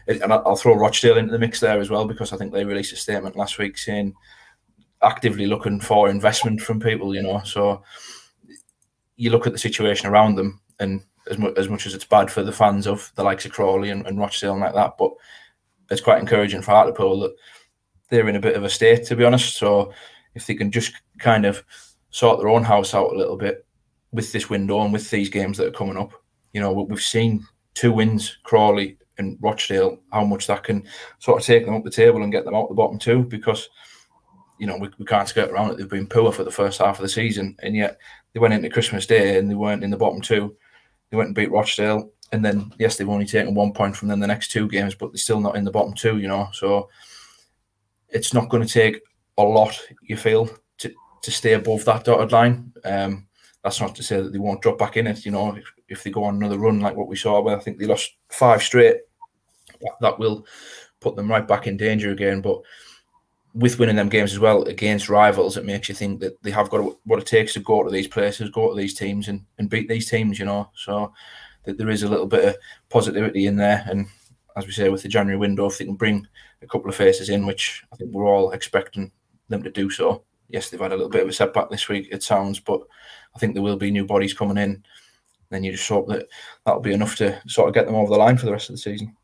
it, 0.07 0.23
and 0.23 0.33
I'll 0.33 0.57
throw 0.57 0.75
Rochdale 0.75 1.19
into 1.19 1.33
the 1.33 1.39
mix 1.39 1.61
there 1.61 1.81
as 1.81 1.91
well 1.91 2.07
because 2.07 2.33
I 2.33 2.37
think 2.37 2.53
they 2.53 2.65
released 2.65 2.93
a 2.93 2.97
statement 2.97 3.37
last 3.37 3.59
week 3.59 3.77
saying 3.77 4.15
actively 5.03 5.47
looking 5.47 5.81
for 5.81 6.09
investment 6.09 6.61
from 6.61 6.81
people, 6.81 7.15
you 7.15 7.23
know. 7.23 7.43
So 7.45 7.83
you 9.17 9.31
look 9.31 9.47
at 9.47 9.53
the 9.53 9.59
situation 9.59 10.09
around 10.09 10.37
them, 10.37 10.61
and 10.79 11.03
as, 11.31 11.39
mu- 11.39 11.55
as 11.57 11.69
much 11.69 11.87
as 11.87 11.95
it's 11.95 12.05
bad 12.05 12.31
for 12.31 12.43
the 12.43 12.53
fans 12.53 12.87
of 12.87 13.13
the 13.15 13.23
likes 13.23 13.47
of 13.47 13.53
Crawley 13.53 13.91
and, 13.91 14.07
and 14.07 14.19
Rochdale 14.19 14.53
and 14.53 14.61
like 14.61 14.75
that, 14.75 14.95
but 14.99 15.13
it's 15.91 16.01
quite 16.01 16.21
encouraging 16.21 16.63
for 16.63 16.73
Hartlepool 16.73 17.21
that 17.21 17.35
they're 18.11 18.29
in 18.29 18.37
a 18.37 18.41
bit 18.41 18.57
of 18.57 18.65
a 18.65 18.71
state, 18.71 19.05
to 19.07 19.17
be 19.17 19.25
honest. 19.25 19.57
So 19.57 19.93
if 20.35 20.47
they 20.47 20.55
can 20.55 20.71
just 20.71 20.93
kind 21.19 21.47
of 21.47 21.65
sort 22.11 22.39
their 22.39 22.49
own 22.49 22.65
house 22.65 22.95
out 22.95 23.13
a 23.13 23.17
little 23.17 23.37
bit 23.37 23.67
with 24.13 24.33
this 24.33 24.51
window 24.51 24.81
and 24.83 24.93
with 24.93 25.09
these 25.11 25.29
games 25.29 25.57
that 25.59 25.69
are 25.69 25.73
coming 25.73 25.97
up, 25.97 26.13
you 26.53 26.61
know, 26.61 26.73
we've 26.73 27.01
seen 27.01 27.47
two 27.75 27.93
wins, 27.93 28.39
Crawley 28.43 28.99
and 29.19 29.39
Rochdale, 29.41 29.99
how 30.13 30.25
much 30.25 30.47
that 30.47 30.65
can 30.65 30.85
sort 31.19 31.41
of 31.41 31.47
take 31.47 31.65
them 31.65 31.75
up 31.75 31.85
the 31.85 31.91
table 31.91 32.23
and 32.23 32.33
get 32.33 32.45
them 32.45 32.55
out 32.55 32.69
the 32.69 32.75
bottom 32.75 32.99
two 32.99 33.25
because, 33.25 33.69
you 34.59 34.67
know, 34.67 34.77
we, 34.77 34.89
we 34.99 35.05
can't 35.05 35.29
skirt 35.29 35.51
around 35.51 35.71
it. 35.71 35.77
They've 35.77 35.89
been 35.89 36.07
poor 36.07 36.33
for 36.33 36.43
the 36.43 36.51
first 36.51 36.81
half 36.81 36.99
of 36.99 37.03
the 37.03 37.09
season 37.09 37.57
and 37.63 37.77
yet 37.77 37.99
they 38.33 38.41
went 38.41 38.55
into 38.55 38.71
Christmas 38.71 39.07
Day 39.07 39.39
and 39.39 39.49
they 39.49 39.55
weren't 39.55 39.85
in 39.85 39.91
the 39.91 39.97
bottom 39.97 40.21
two. 40.21 40.57
They 41.11 41.17
went 41.17 41.29
and 41.29 41.35
beat 41.35 41.51
Rochdale 41.51 42.11
and 42.33 42.45
then 42.45 42.73
yes, 42.79 42.97
they've 42.97 43.09
only 43.09 43.27
taken 43.27 43.55
one 43.55 43.73
point 43.73 43.97
from 43.97 44.09
them 44.09 44.21
the 44.21 44.27
next 44.27 44.51
two 44.51 44.69
games, 44.69 44.95
but 44.95 45.13
they're 45.13 45.19
still 45.19 45.41
not 45.41 45.57
in 45.57 45.65
the 45.65 45.71
bottom 45.71 45.95
two, 45.95 46.19
you 46.19 46.29
know. 46.29 46.49
So 46.53 46.89
it's 48.09 48.33
not 48.33 48.49
going 48.49 48.65
to 48.65 48.73
take 48.73 49.01
a 49.39 49.43
lot, 49.43 49.79
you 50.03 50.17
feel, 50.17 50.49
to, 50.79 50.93
to 51.23 51.31
stay 51.31 51.55
above 51.55 51.85
that 51.85 52.05
dotted 52.05 52.33
line. 52.33 52.73
Um, 52.85 53.27
that's 53.65 53.81
not 53.81 53.95
to 53.97 54.03
say 54.03 54.21
that 54.23 54.33
they 54.33 54.39
won't 54.39 54.63
drop 54.63 54.79
back 54.79 54.97
in 54.97 55.07
it, 55.07 55.25
you 55.25 55.33
know, 55.33 55.55
if, 55.55 55.65
if 55.89 56.03
they 56.03 56.11
go 56.11 56.25
on 56.25 56.37
another 56.37 56.59
run 56.59 56.81
like 56.81 56.97
what 56.97 57.09
we 57.09 57.17
saw, 57.17 57.41
where 57.41 57.57
I 57.57 57.61
think 57.61 57.79
they 57.79 57.87
lost 57.87 58.17
five 58.31 58.63
straight, 58.63 58.99
that, 59.81 59.93
that 60.01 60.19
will 60.19 60.47
put 61.01 61.17
them 61.17 61.31
right 61.31 61.47
back 61.47 61.67
in 61.67 61.77
danger 61.77 62.11
again. 62.11 62.41
But 62.41 62.61
with 63.55 63.79
winning 63.79 63.97
them 63.97 64.09
games 64.09 64.33
as 64.33 64.39
well 64.39 64.63
against 64.65 65.09
rivals, 65.09 65.57
it 65.57 65.65
makes 65.65 65.89
you 65.89 65.95
think 65.95 66.21
that 66.21 66.41
they 66.43 66.51
have 66.51 66.71
got 66.71 66.97
what 67.05 67.19
it 67.19 67.27
takes 67.27 67.53
to 67.55 67.61
go 67.61 67.83
to 67.83 67.91
these 67.91 68.09
places, 68.09 68.51
go 68.51 68.71
to 68.71 68.77
these 68.77 68.95
teams, 68.95 69.29
and, 69.29 69.45
and 69.59 69.69
beat 69.69 69.89
these 69.89 70.09
teams. 70.09 70.39
You 70.39 70.45
know, 70.45 70.71
so 70.75 71.13
that 71.65 71.79
there 71.79 71.91
is 71.91 72.03
a 72.03 72.09
little 72.09 72.27
bit 72.27 72.45
of 72.45 72.57
positivity 72.89 73.47
in 73.47 73.57
there. 73.57 73.85
And 73.89 74.07
as 74.57 74.67
we 74.67 74.73
say, 74.73 74.89
with 74.89 75.03
the 75.03 75.09
January 75.09 75.39
window, 75.39 75.67
if 75.67 75.79
they 75.79 75.85
can 75.85 75.95
bring 75.95 76.27
a 76.63 76.67
couple 76.67 76.89
of 76.89 76.97
faces 76.97 77.29
in, 77.29 77.47
which 77.47 77.83
I 77.93 77.97
think 77.97 78.13
we're 78.13 78.27
all 78.27 78.53
expecting 78.53 79.11
them 79.49 79.63
to 79.63 79.71
do 79.71 79.91
so. 79.91 80.25
Yes, 80.49 80.69
they've 80.69 80.81
had 80.81 80.93
a 80.93 80.97
little 80.97 81.11
bit 81.11 81.23
of 81.23 81.29
a 81.29 81.33
setback 81.33 81.71
this 81.71 81.89
week, 81.89 82.09
it 82.11 82.23
sounds, 82.23 82.59
but 82.59 82.81
I 83.35 83.39
think 83.39 83.55
there 83.55 83.63
will 83.63 83.77
be 83.77 83.91
new 83.91 84.05
bodies 84.05 84.35
coming 84.35 84.57
in. 84.57 84.83
Then 85.51 85.65
you 85.65 85.73
just 85.73 85.89
hope 85.89 86.09
that 86.09 86.27
that'll 86.65 86.81
be 86.81 86.93
enough 86.93 87.17
to 87.17 87.41
sort 87.47 87.69
of 87.69 87.75
get 87.75 87.87
them 87.87 87.95
over 87.95 88.11
the 88.11 88.19
line 88.19 88.37
for 88.37 88.47
the 88.47 88.53
rest 88.53 88.69
of 88.69 88.75
the 88.75 88.81
season. 88.81 89.17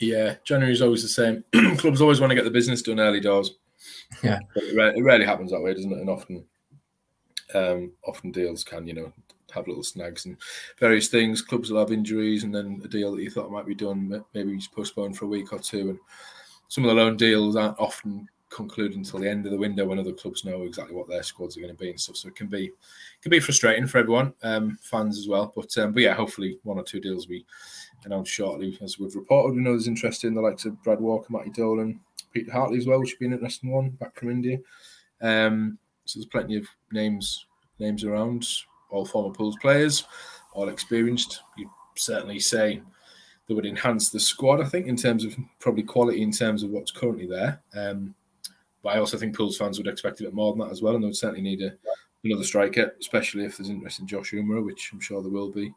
Yeah, 0.00 0.34
January 0.44 0.72
is 0.72 0.82
always 0.82 1.02
the 1.02 1.08
same. 1.08 1.44
Clubs 1.78 2.00
always 2.00 2.20
want 2.20 2.30
to 2.30 2.34
get 2.34 2.44
the 2.44 2.50
business 2.50 2.82
done 2.82 3.00
early 3.00 3.20
doors. 3.20 3.52
Yeah, 4.22 4.38
it, 4.56 4.76
rarely, 4.76 4.98
it 4.98 5.02
rarely 5.02 5.24
happens 5.24 5.50
that 5.50 5.60
way, 5.60 5.74
doesn't 5.74 5.92
it? 5.92 5.98
And 5.98 6.10
often, 6.10 6.44
um, 7.54 7.92
often 8.06 8.32
deals 8.32 8.64
can 8.64 8.86
you 8.86 8.94
know 8.94 9.12
have 9.52 9.68
little 9.68 9.82
snags 9.82 10.26
and 10.26 10.36
various 10.78 11.08
things. 11.08 11.42
Clubs 11.42 11.70
will 11.70 11.80
have 11.80 11.92
injuries, 11.92 12.44
and 12.44 12.54
then 12.54 12.80
a 12.84 12.88
deal 12.88 13.14
that 13.14 13.22
you 13.22 13.30
thought 13.30 13.52
might 13.52 13.66
be 13.66 13.74
done 13.74 14.24
maybe 14.34 14.56
just 14.56 14.72
postponed 14.72 15.16
for 15.16 15.26
a 15.26 15.28
week 15.28 15.52
or 15.52 15.58
two. 15.58 15.90
And 15.90 15.98
some 16.68 16.84
of 16.84 16.88
the 16.88 16.94
loan 16.94 17.16
deals 17.16 17.56
aren't 17.56 17.78
often 17.78 18.28
concluded 18.50 18.96
until 18.96 19.18
the 19.18 19.28
end 19.28 19.46
of 19.46 19.52
the 19.52 19.58
window 19.58 19.84
when 19.84 19.98
other 19.98 20.12
clubs 20.12 20.44
know 20.44 20.62
exactly 20.62 20.94
what 20.94 21.08
their 21.08 21.22
squads 21.22 21.56
are 21.56 21.60
going 21.60 21.72
to 21.72 21.78
be 21.78 21.90
and 21.90 22.00
stuff. 22.00 22.16
So 22.16 22.28
it 22.28 22.36
can 22.36 22.46
be 22.46 22.70
can 23.22 23.30
be 23.30 23.40
frustrating 23.40 23.86
for 23.86 23.98
everyone, 23.98 24.32
um, 24.42 24.78
fans 24.82 25.18
as 25.18 25.28
well. 25.28 25.52
But 25.54 25.76
um, 25.78 25.92
but 25.92 26.02
yeah, 26.02 26.14
hopefully 26.14 26.58
one 26.62 26.78
or 26.78 26.84
two 26.84 27.00
deals 27.00 27.28
we 27.28 27.44
announced 28.04 28.32
shortly, 28.32 28.78
as 28.82 28.98
we've 28.98 29.14
reported. 29.14 29.56
We 29.56 29.62
know 29.62 29.70
there's 29.70 29.88
interest 29.88 30.24
in 30.24 30.34
the 30.34 30.40
likes 30.40 30.64
of 30.64 30.82
Brad 30.82 31.00
Walker, 31.00 31.32
Matty 31.32 31.50
Dolan, 31.50 32.00
Peter 32.32 32.52
Hartley 32.52 32.78
as 32.78 32.86
well, 32.86 33.00
which 33.00 33.12
would 33.12 33.18
be 33.20 33.26
an 33.26 33.32
interesting 33.32 33.70
one 33.70 33.90
back 33.90 34.14
from 34.18 34.30
India. 34.30 34.58
Um, 35.20 35.78
so 36.04 36.18
there's 36.18 36.26
plenty 36.26 36.56
of 36.56 36.66
names 36.92 37.46
names 37.78 38.04
around 38.04 38.46
all 38.90 39.04
former 39.04 39.34
Pools 39.34 39.56
players, 39.60 40.04
all 40.52 40.68
experienced. 40.68 41.40
You'd 41.56 41.68
certainly 41.96 42.38
say 42.38 42.80
that 43.46 43.54
would 43.54 43.66
enhance 43.66 44.10
the 44.10 44.20
squad, 44.20 44.60
I 44.60 44.64
think, 44.64 44.86
in 44.86 44.96
terms 44.96 45.24
of 45.24 45.34
probably 45.58 45.82
quality, 45.82 46.22
in 46.22 46.30
terms 46.32 46.62
of 46.62 46.70
what's 46.70 46.90
currently 46.90 47.26
there. 47.26 47.60
Um, 47.74 48.14
but 48.82 48.90
I 48.90 48.98
also 48.98 49.16
think 49.16 49.36
Pools 49.36 49.56
fans 49.56 49.78
would 49.78 49.88
expect 49.88 50.20
a 50.20 50.24
bit 50.24 50.34
more 50.34 50.52
than 50.52 50.60
that 50.60 50.72
as 50.72 50.82
well, 50.82 50.94
and 50.94 51.02
they 51.02 51.06
would 51.06 51.16
certainly 51.16 51.42
need 51.42 51.62
a, 51.62 51.72
another 52.22 52.44
striker, 52.44 52.94
especially 53.00 53.44
if 53.44 53.56
there's 53.56 53.70
interest 53.70 54.00
in 54.00 54.06
Josh 54.06 54.32
Umerah, 54.32 54.64
which 54.64 54.90
I'm 54.92 55.00
sure 55.00 55.22
there 55.22 55.30
will 55.30 55.50
be, 55.50 55.72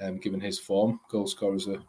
um, 0.00 0.18
given 0.18 0.40
his 0.40 0.58
form. 0.58 1.00
Goal 1.10 1.26
scorers 1.26 1.68
are 1.68 1.82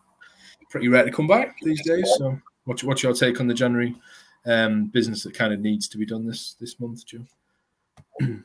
pretty 0.70 0.88
rare 0.88 1.06
to 1.06 1.12
come 1.12 1.28
back 1.28 1.58
these 1.62 1.86
days. 1.86 2.10
So, 2.18 2.40
what's, 2.66 2.84
what's 2.84 3.04
your 3.04 3.14
take 3.14 3.40
on 3.40 3.48
the 3.48 3.54
January 3.54 3.96
um, 4.46 4.88
business 4.88 5.24
that 5.24 5.34
kind 5.34 5.54
of 5.54 5.60
needs 5.60 5.88
to 5.90 5.98
be 5.98 6.06
done 6.06 6.26
this 6.26 6.56
this 6.60 6.80
month, 6.80 7.06
Joe? 7.06 7.26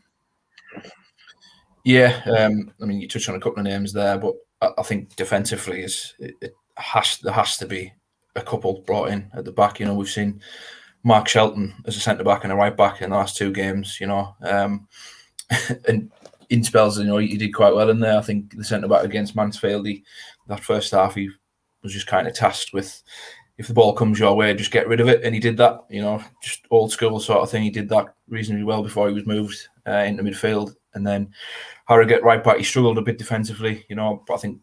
Yeah, 1.85 2.21
um, 2.39 2.71
I 2.81 2.85
mean, 2.85 3.01
you 3.01 3.09
touched 3.09 3.29
on 3.29 3.35
a 3.35 3.41
couple 3.41 3.59
of 3.59 3.65
names 3.65 3.93
there, 3.93 4.17
but 4.17 4.35
I, 4.61 4.71
I 4.79 4.83
think 4.83 5.17
defensively 5.17 5.83
is 5.83 6.15
it, 6.19 6.37
it, 6.41 6.55
has 6.77 7.19
there 7.19 7.33
has 7.33 7.57
to 7.59 7.67
be 7.67 7.93
a 8.37 8.43
couple 8.43 8.81
brought 8.87 9.11
in 9.11 9.31
at 9.35 9.45
the 9.45 9.53
back. 9.53 9.81
You 9.81 9.87
know, 9.87 9.95
we've 9.95 10.09
seen 10.09 10.41
Mark 11.03 11.29
Shelton 11.29 11.75
as 11.87 11.97
a 11.97 12.01
centre 12.01 12.25
back 12.25 12.45
and 12.45 12.53
a 12.53 12.57
right 12.57 12.77
back 12.77 13.03
in 13.03 13.11
the 13.11 13.17
last 13.17 13.37
two 13.37 13.53
games. 13.53 13.99
You 14.01 14.07
know, 14.07 14.35
um, 14.43 14.87
and 15.89 16.11
in 16.53 16.63
spells, 16.63 16.99
you 16.99 17.05
know, 17.05 17.17
he 17.17 17.37
did 17.39 17.55
quite 17.55 17.75
well 17.75 17.89
in 17.89 17.99
there. 17.99 18.19
I 18.19 18.23
think 18.23 18.57
the 18.57 18.63
centre 18.63 18.87
back 18.87 19.05
against 19.05 19.35
Mansfield, 19.35 19.87
he, 19.87 20.05
that 20.49 20.63
first 20.63 20.93
half, 20.93 21.15
he 21.15 21.31
was 21.83 21.93
just 21.95 22.07
kind 22.07 22.29
of 22.29 22.35
tasked 22.35 22.75
with 22.75 23.03
if 23.57 23.69
the 23.69 23.75
ball 23.75 23.95
comes 23.95 24.19
your 24.19 24.37
way, 24.37 24.55
just 24.55 24.71
get 24.71 24.89
rid 24.89 25.01
of 25.01 25.09
it. 25.09 25.23
And 25.25 25.35
he 25.35 25.41
did 25.41 25.57
that, 25.57 25.81
you 25.89 26.03
know, 26.03 26.23
just 26.43 26.67
old 26.71 26.93
school 26.93 27.21
sort 27.21 27.41
of 27.41 27.51
thing. 27.51 27.63
He 27.63 27.71
did 27.71 27.89
that 27.89 28.15
reasonably 28.29 28.65
well 28.65 28.83
before 28.83 29.09
he 29.09 29.15
was 29.15 29.27
moved 29.27 29.57
uh, 29.87 30.05
into 30.07 30.23
midfield. 30.23 30.75
And 30.95 31.07
then 31.07 31.33
Harrogate 31.87 32.23
right 32.23 32.43
back, 32.45 32.59
he 32.59 32.65
struggled 32.65 32.99
a 32.99 33.03
bit 33.03 33.19
defensively, 33.19 33.87
you 33.89 33.97
know, 33.97 34.23
but 34.27 34.35
I 34.35 34.39
think, 34.39 34.61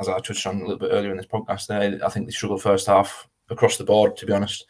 as 0.00 0.08
I 0.08 0.18
touched 0.18 0.46
on 0.46 0.56
a 0.56 0.60
little 0.60 0.78
bit 0.78 0.90
earlier 0.92 1.10
in 1.10 1.16
this 1.16 1.26
podcast 1.26 1.66
there, 1.66 1.98
I 2.04 2.08
think 2.08 2.26
they 2.26 2.32
struggled 2.32 2.62
first 2.62 2.86
half 2.86 3.28
across 3.48 3.76
the 3.76 3.84
board, 3.84 4.16
to 4.18 4.26
be 4.26 4.32
honest. 4.32 4.66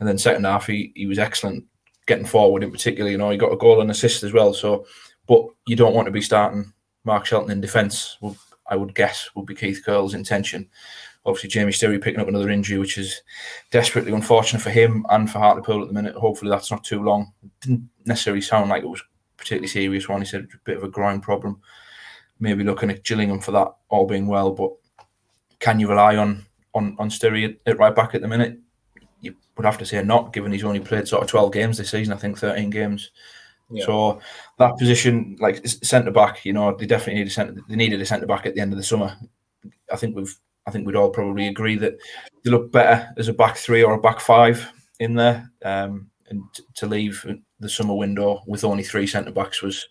And 0.00 0.08
then 0.08 0.18
second 0.18 0.44
half, 0.44 0.66
he, 0.66 0.92
he 0.94 1.06
was 1.06 1.18
excellent 1.18 1.64
getting 2.06 2.26
forward 2.26 2.62
in 2.62 2.70
particular. 2.70 3.10
You 3.10 3.18
know, 3.18 3.30
he 3.30 3.36
got 3.36 3.52
a 3.52 3.56
goal 3.56 3.80
and 3.80 3.90
assist 3.90 4.22
as 4.22 4.32
well. 4.32 4.52
So, 4.52 4.86
but 5.26 5.46
you 5.66 5.76
don't 5.76 5.94
want 5.94 6.06
to 6.06 6.12
be 6.12 6.20
starting 6.20 6.72
Mark 7.04 7.26
Shelton 7.26 7.50
in 7.50 7.60
defence, 7.60 8.18
I 8.66 8.76
would 8.76 8.94
guess, 8.94 9.28
would 9.34 9.46
be 9.46 9.54
Keith 9.54 9.82
Curle's 9.84 10.14
intention 10.14 10.68
obviously 11.26 11.50
Jamie 11.50 11.72
Sterry 11.72 11.98
picking 11.98 12.20
up 12.20 12.28
another 12.28 12.50
injury, 12.50 12.78
which 12.78 12.98
is 12.98 13.22
desperately 13.70 14.12
unfortunate 14.12 14.60
for 14.60 14.70
him 14.70 15.06
and 15.10 15.30
for 15.30 15.38
Hartlepool 15.38 15.82
at 15.82 15.88
the 15.88 15.94
minute. 15.94 16.14
Hopefully 16.14 16.50
that's 16.50 16.70
not 16.70 16.84
too 16.84 17.02
long. 17.02 17.32
Didn't 17.60 17.88
necessarily 18.04 18.42
sound 18.42 18.70
like 18.70 18.82
it 18.82 18.88
was 18.88 19.02
particularly 19.36 19.68
serious 19.68 20.08
one. 20.08 20.20
He 20.20 20.26
said 20.26 20.42
a 20.42 20.58
bit 20.64 20.76
of 20.76 20.84
a 20.84 20.88
groin 20.88 21.20
problem. 21.20 21.60
Maybe 22.40 22.64
looking 22.64 22.90
at 22.90 23.04
Gillingham 23.04 23.40
for 23.40 23.52
that, 23.52 23.68
all 23.88 24.06
being 24.06 24.26
well. 24.26 24.50
But 24.50 24.72
can 25.60 25.80
you 25.80 25.88
rely 25.88 26.16
on 26.16 26.44
on 26.74 26.96
on 26.98 27.10
at 27.66 27.78
right 27.78 27.94
back 27.94 28.14
at 28.14 28.20
the 28.20 28.28
minute? 28.28 28.58
You 29.20 29.34
would 29.56 29.64
have 29.64 29.78
to 29.78 29.86
say 29.86 30.02
not, 30.02 30.32
given 30.32 30.52
he's 30.52 30.64
only 30.64 30.80
played 30.80 31.08
sort 31.08 31.22
of 31.22 31.28
twelve 31.28 31.52
games 31.52 31.78
this 31.78 31.90
season. 31.90 32.12
I 32.12 32.18
think 32.18 32.36
thirteen 32.36 32.70
games. 32.70 33.12
Yeah. 33.70 33.86
So 33.86 34.20
that 34.58 34.76
position, 34.78 35.36
like 35.40 35.66
centre 35.66 36.10
back, 36.10 36.44
you 36.44 36.52
know, 36.52 36.76
they 36.76 36.86
definitely 36.86 37.22
need 37.22 37.28
a 37.28 37.30
centre. 37.30 37.56
They 37.68 37.76
needed 37.76 38.00
a 38.00 38.06
centre 38.06 38.26
back 38.26 38.46
at 38.46 38.54
the 38.54 38.60
end 38.60 38.72
of 38.72 38.78
the 38.78 38.84
summer. 38.84 39.16
I 39.92 39.96
think 39.96 40.16
we've 40.16 40.34
I 40.66 40.70
think 40.70 40.86
we'd 40.86 40.96
all 40.96 41.10
probably 41.10 41.48
agree 41.48 41.76
that 41.76 41.98
they 42.42 42.50
look 42.50 42.72
better 42.72 43.08
as 43.16 43.28
a 43.28 43.32
back 43.32 43.56
three 43.56 43.82
or 43.82 43.94
a 43.94 44.00
back 44.00 44.20
five 44.20 44.70
in 45.00 45.14
there. 45.14 45.50
Um, 45.64 46.10
and 46.30 46.42
t- 46.54 46.64
to 46.76 46.86
leave 46.86 47.24
the 47.60 47.68
summer 47.68 47.94
window 47.94 48.42
with 48.46 48.64
only 48.64 48.82
three 48.82 49.06
centre 49.06 49.30
backs 49.30 49.62
was, 49.62 49.86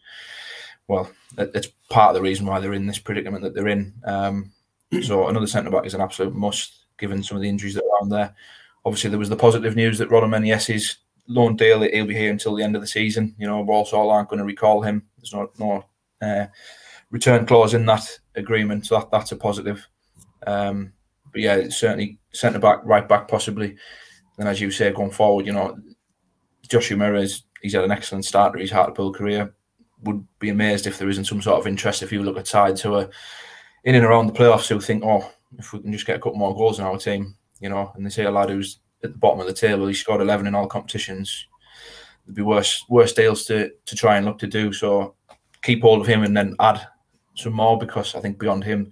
well, 0.88 1.10
it's 1.38 1.68
part 1.90 2.10
of 2.10 2.16
the 2.16 2.22
reason 2.22 2.46
why 2.46 2.60
they're 2.60 2.74
in 2.74 2.88
this 2.88 3.00
predicament 3.00 3.44
that 3.44 3.54
they're 3.54 3.68
in. 3.68 3.94
Um, 4.06 4.52
so 5.04 5.28
another 5.28 5.48
centre 5.48 5.70
back 5.70 5.86
is 5.86 5.94
an 5.94 6.02
absolute 6.02 6.36
must, 6.36 6.86
given 6.98 7.22
some 7.22 7.38
of 7.38 7.44
the 7.44 7.50
injuries 7.50 7.76
that 7.76 7.84
are 7.84 7.98
around 8.00 8.10
there. 8.10 8.34
Obviously, 8.86 9.10
there 9.10 9.20
was 9.20 9.30
the 9.30 9.36
positive 9.36 9.76
news 9.76 9.98
that 10.00 10.10
Rollin 10.10 10.30
Menayese's 10.30 10.98
loan 11.28 11.56
deal, 11.56 11.82
he'll 11.82 12.06
be 12.06 12.16
here 12.16 12.32
until 12.32 12.56
the 12.56 12.64
end 12.64 12.76
of 12.76 12.82
the 12.82 12.88
season. 12.88 13.36
You 13.38 13.48
know, 13.48 13.62
Walsall 13.62 14.10
aren't 14.10 14.30
going 14.30 14.40
to 14.40 14.46
recall 14.46 14.82
him. 14.82 15.04
There's 15.18 15.34
no, 15.34 15.52
no 15.60 15.86
uh, 16.22 16.48
return 17.12 17.46
clause 17.46 17.74
in 17.74 17.86
that 17.86 18.08
agreement, 18.36 18.86
so 18.86 19.00
that, 19.00 19.12
that's 19.12 19.32
a 19.32 19.36
positive. 19.36 19.88
Um, 20.46 20.94
but 21.32 21.42
yeah, 21.42 21.70
certainly 21.70 22.20
centre 22.34 22.60
back, 22.60 22.80
right 22.84 23.08
back, 23.08 23.28
possibly. 23.28 23.76
And 24.38 24.48
as 24.48 24.60
you 24.60 24.72
say, 24.72 24.92
going 24.92 25.12
forward, 25.12 25.46
you 25.46 25.54
know, 25.54 25.78
Joshua 26.70 27.14
is 27.16 27.44
he's 27.62 27.74
had 27.74 27.84
an 27.84 27.92
excellent 27.92 28.26
start 28.26 28.54
to 28.54 28.60
his 28.60 28.72
Hartlepool 28.72 29.14
career. 29.14 29.54
Would 30.04 30.26
be 30.40 30.50
amazed 30.50 30.86
if 30.86 30.98
there 30.98 31.10
isn't 31.10 31.26
some 31.26 31.42
sort 31.42 31.60
of 31.60 31.68
interest 31.68 32.04
if 32.04 32.12
you 32.12 32.24
look 32.24 32.38
at 32.38 32.48
sides 32.48 32.82
who 32.82 32.96
are 32.96 33.10
in 33.84 33.96
and 33.96 34.06
around 34.06 34.28
the 34.28 34.34
playoffs 34.34 34.68
who 34.68 34.80
think, 34.80 35.04
oh, 35.06 35.32
if 35.58 35.72
we 35.72 35.80
can 35.80 35.94
just 35.94 36.06
get 36.06 36.18
a 36.18 36.20
couple 36.20 36.38
more 36.38 36.56
goals 36.56 36.80
in 36.80 36.86
our 36.86 36.98
team, 36.98 37.36
you 37.60 37.70
know, 37.70 37.92
and 37.96 38.06
they 38.06 38.10
say 38.10 38.26
a 38.26 38.32
lad 38.32 38.50
who's 38.50 38.80
at 39.04 39.12
the 39.12 39.18
bottom 39.18 39.40
of 39.40 39.48
the 39.48 39.54
table, 39.54 39.88
he 39.88 39.94
scored 39.94 40.22
11 40.22 40.48
in 40.48 40.56
all 40.56 40.68
competitions. 40.68 41.48
There'd 42.26 42.36
be 42.36 42.42
worse 42.42 42.86
worse 42.90 43.14
deals 43.14 43.46
to 43.46 43.72
to 43.86 43.96
try 43.96 44.18
and 44.18 44.26
look 44.26 44.40
to 44.40 44.48
do. 44.48 44.72
So 44.72 45.16
keep 45.62 45.82
hold 45.82 46.02
of 46.02 46.08
him 46.08 46.24
and 46.24 46.36
then 46.36 46.56
add 46.60 46.88
some 47.36 47.54
more 47.54 47.78
because 47.78 48.16
I 48.16 48.20
think 48.20 48.40
beyond 48.40 48.64
him, 48.64 48.92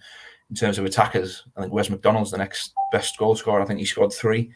in 0.51 0.56
terms 0.56 0.77
of 0.77 0.86
attackers. 0.86 1.44
I 1.56 1.62
think 1.62 1.74
Wes 1.74 1.89
McDonald's 1.89 2.32
the 2.32 2.38
next 2.38 2.74
best 2.91 3.18
goal 3.18 3.36
scorer. 3.36 3.62
I 3.62 3.65
think 3.65 3.80
he 3.80 3.86
scored 3.86 4.13
three. 4.13 4.51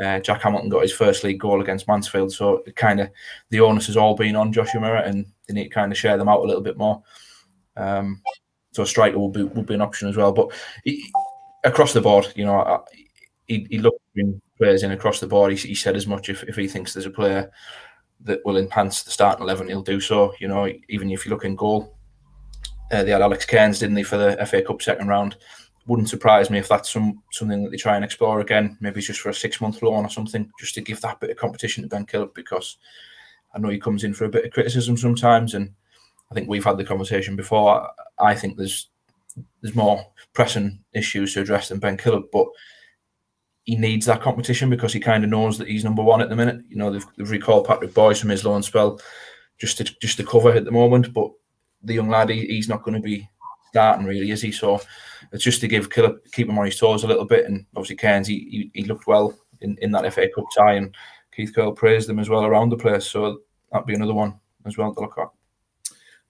Uh, 0.00 0.20
Jack 0.20 0.42
Hamilton 0.42 0.68
got 0.68 0.82
his 0.82 0.92
first 0.92 1.24
league 1.24 1.40
goal 1.40 1.62
against 1.62 1.88
Mansfield, 1.88 2.32
so 2.32 2.62
kind 2.76 3.00
of 3.00 3.10
the 3.50 3.60
onus 3.60 3.86
has 3.86 3.96
all 3.96 4.14
been 4.14 4.36
on 4.36 4.52
Joshua 4.52 4.80
Umerah, 4.80 5.08
and 5.08 5.24
they 5.46 5.54
need 5.54 5.64
to 5.64 5.70
kind 5.70 5.90
of 5.90 5.98
share 5.98 6.18
them 6.18 6.28
out 6.28 6.40
a 6.40 6.46
little 6.46 6.62
bit 6.62 6.76
more. 6.76 7.02
Um, 7.76 8.20
so 8.72 8.82
a 8.82 8.86
striker 8.86 9.18
will 9.18 9.30
be 9.30 9.44
will 9.44 9.62
be 9.62 9.74
an 9.74 9.80
option 9.80 10.08
as 10.08 10.16
well. 10.16 10.32
But 10.32 10.52
he, 10.84 11.10
across 11.62 11.92
the 11.92 12.00
board, 12.00 12.26
you 12.34 12.44
know, 12.44 12.84
he, 13.46 13.66
he 13.70 13.78
looked 13.78 14.00
players 14.58 14.82
in 14.82 14.92
across 14.92 15.20
the 15.20 15.26
board. 15.26 15.52
He, 15.52 15.68
he 15.68 15.74
said 15.74 15.96
as 15.96 16.06
much 16.06 16.28
if, 16.28 16.42
if 16.44 16.56
he 16.56 16.68
thinks 16.68 16.92
there's 16.92 17.06
a 17.06 17.10
player 17.10 17.50
that 18.20 18.40
will 18.44 18.56
enhance 18.56 19.02
the 19.02 19.10
starting 19.10 19.42
eleven, 19.42 19.68
he'll 19.68 19.82
do 19.82 20.00
so. 20.00 20.32
You 20.38 20.48
know, 20.48 20.70
even 20.88 21.10
if 21.10 21.24
you 21.24 21.30
look 21.30 21.44
in 21.44 21.56
goal, 21.56 21.96
uh, 22.92 23.02
they 23.02 23.10
had 23.10 23.22
Alex 23.22 23.44
Cairns, 23.44 23.78
didn't 23.78 23.94
they, 23.94 24.02
for 24.02 24.16
the 24.16 24.44
FA 24.46 24.62
Cup 24.62 24.82
second 24.82 25.08
round? 25.08 25.36
Wouldn't 25.86 26.08
surprise 26.08 26.48
me 26.48 26.58
if 26.58 26.68
that's 26.68 26.90
some 26.90 27.22
something 27.32 27.62
that 27.64 27.70
they 27.70 27.76
try 27.76 27.96
and 27.96 28.04
explore 28.04 28.40
again. 28.40 28.78
Maybe 28.80 29.00
just 29.00 29.20
for 29.20 29.28
a 29.28 29.34
six 29.34 29.60
month 29.60 29.82
loan 29.82 30.06
or 30.06 30.10
something, 30.10 30.50
just 30.58 30.74
to 30.76 30.80
give 30.80 31.00
that 31.02 31.20
bit 31.20 31.30
of 31.30 31.36
competition 31.36 31.82
to 31.82 31.88
Ben 31.88 32.06
Killip 32.06 32.34
because 32.34 32.78
I 33.54 33.58
know 33.58 33.68
he 33.68 33.78
comes 33.78 34.04
in 34.04 34.14
for 34.14 34.24
a 34.24 34.30
bit 34.30 34.46
of 34.46 34.52
criticism 34.52 34.96
sometimes, 34.96 35.54
and 35.54 35.70
I 36.30 36.34
think 36.34 36.48
we've 36.48 36.64
had 36.64 36.78
the 36.78 36.84
conversation 36.84 37.36
before. 37.36 37.86
I 38.18 38.34
think 38.34 38.56
there's 38.56 38.88
there's 39.60 39.74
more 39.74 40.06
pressing 40.32 40.82
issues 40.92 41.34
to 41.34 41.40
address 41.40 41.68
than 41.68 41.80
Ben 41.80 41.96
Killip, 41.96 42.30
but 42.32 42.46
he 43.64 43.76
needs 43.76 44.06
that 44.06 44.20
competition 44.20 44.70
because 44.70 44.92
he 44.92 45.00
kind 45.00 45.24
of 45.24 45.30
knows 45.30 45.58
that 45.58 45.68
he's 45.68 45.84
number 45.84 46.02
one 46.02 46.20
at 46.20 46.28
the 46.28 46.36
minute. 46.36 46.62
You 46.68 46.76
know, 46.76 46.90
they've, 46.90 47.06
they've 47.16 47.30
recalled 47.30 47.66
Patrick 47.66 47.94
Boyce 47.94 48.20
from 48.20 48.30
his 48.30 48.44
loan 48.44 48.62
spell 48.62 49.00
just 49.58 49.78
to 49.78 49.84
just 49.84 50.16
to 50.18 50.24
cover 50.24 50.52
at 50.52 50.64
the 50.64 50.70
moment, 50.70 51.12
but 51.12 51.30
the 51.82 51.94
young 51.94 52.08
lad, 52.08 52.30
he, 52.30 52.46
he's 52.46 52.68
not 52.68 52.82
going 52.82 52.94
to 52.94 53.00
be 53.00 53.28
starting 53.70 54.06
really, 54.06 54.30
is 54.30 54.42
he? 54.42 54.52
So 54.52 54.80
it's 55.32 55.44
just 55.44 55.60
to 55.60 55.68
give 55.68 55.90
Killer, 55.90 56.20
keep 56.32 56.48
him 56.48 56.58
on 56.58 56.64
his 56.64 56.78
toes 56.78 57.04
a 57.04 57.08
little 57.08 57.24
bit. 57.24 57.46
And 57.46 57.66
obviously, 57.74 57.96
Cairns, 57.96 58.28
he, 58.28 58.70
he, 58.72 58.82
he 58.82 58.84
looked 58.84 59.06
well 59.06 59.34
in, 59.60 59.76
in 59.80 59.90
that 59.92 60.12
FA 60.12 60.28
Cup 60.34 60.44
tie, 60.56 60.74
and 60.74 60.94
Keith 61.34 61.52
Curle 61.54 61.72
praised 61.72 62.08
them 62.08 62.18
as 62.18 62.28
well 62.28 62.44
around 62.44 62.70
the 62.70 62.76
place. 62.76 63.06
So 63.06 63.40
that'd 63.72 63.86
be 63.86 63.94
another 63.94 64.14
one 64.14 64.38
as 64.66 64.76
well 64.76 64.94
to 64.94 65.00
look 65.00 65.18
at. 65.18 65.28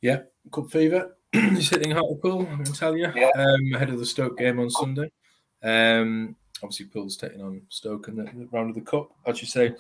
Yeah, 0.01 0.23
Cup 0.53 0.71
fever. 0.71 1.17
He's 1.33 1.71
hitting 1.71 1.91
Hartlepool, 1.91 2.43
I 2.43 2.63
can 2.63 2.73
tell 2.73 2.97
you, 2.97 3.11
yeah. 3.15 3.31
um, 3.37 3.75
ahead 3.75 3.91
of 3.91 3.99
the 3.99 4.07
Stoke 4.07 4.39
game 4.39 4.61
on 4.61 4.71
Sunday. 4.71 5.11
Um, 5.63 6.37
obviously, 6.65 6.87
Pool's 6.87 7.17
taking 7.17 7.43
on 7.43 7.63
Stoke 7.69 8.09
in 8.09 8.17
the, 8.17 8.25
the 8.25 8.49
round 8.51 8.71
of 8.71 8.75
the 8.75 8.81
Cup. 8.81 9.11
As 9.27 9.41
you 9.41 9.47
say, 9.47 9.75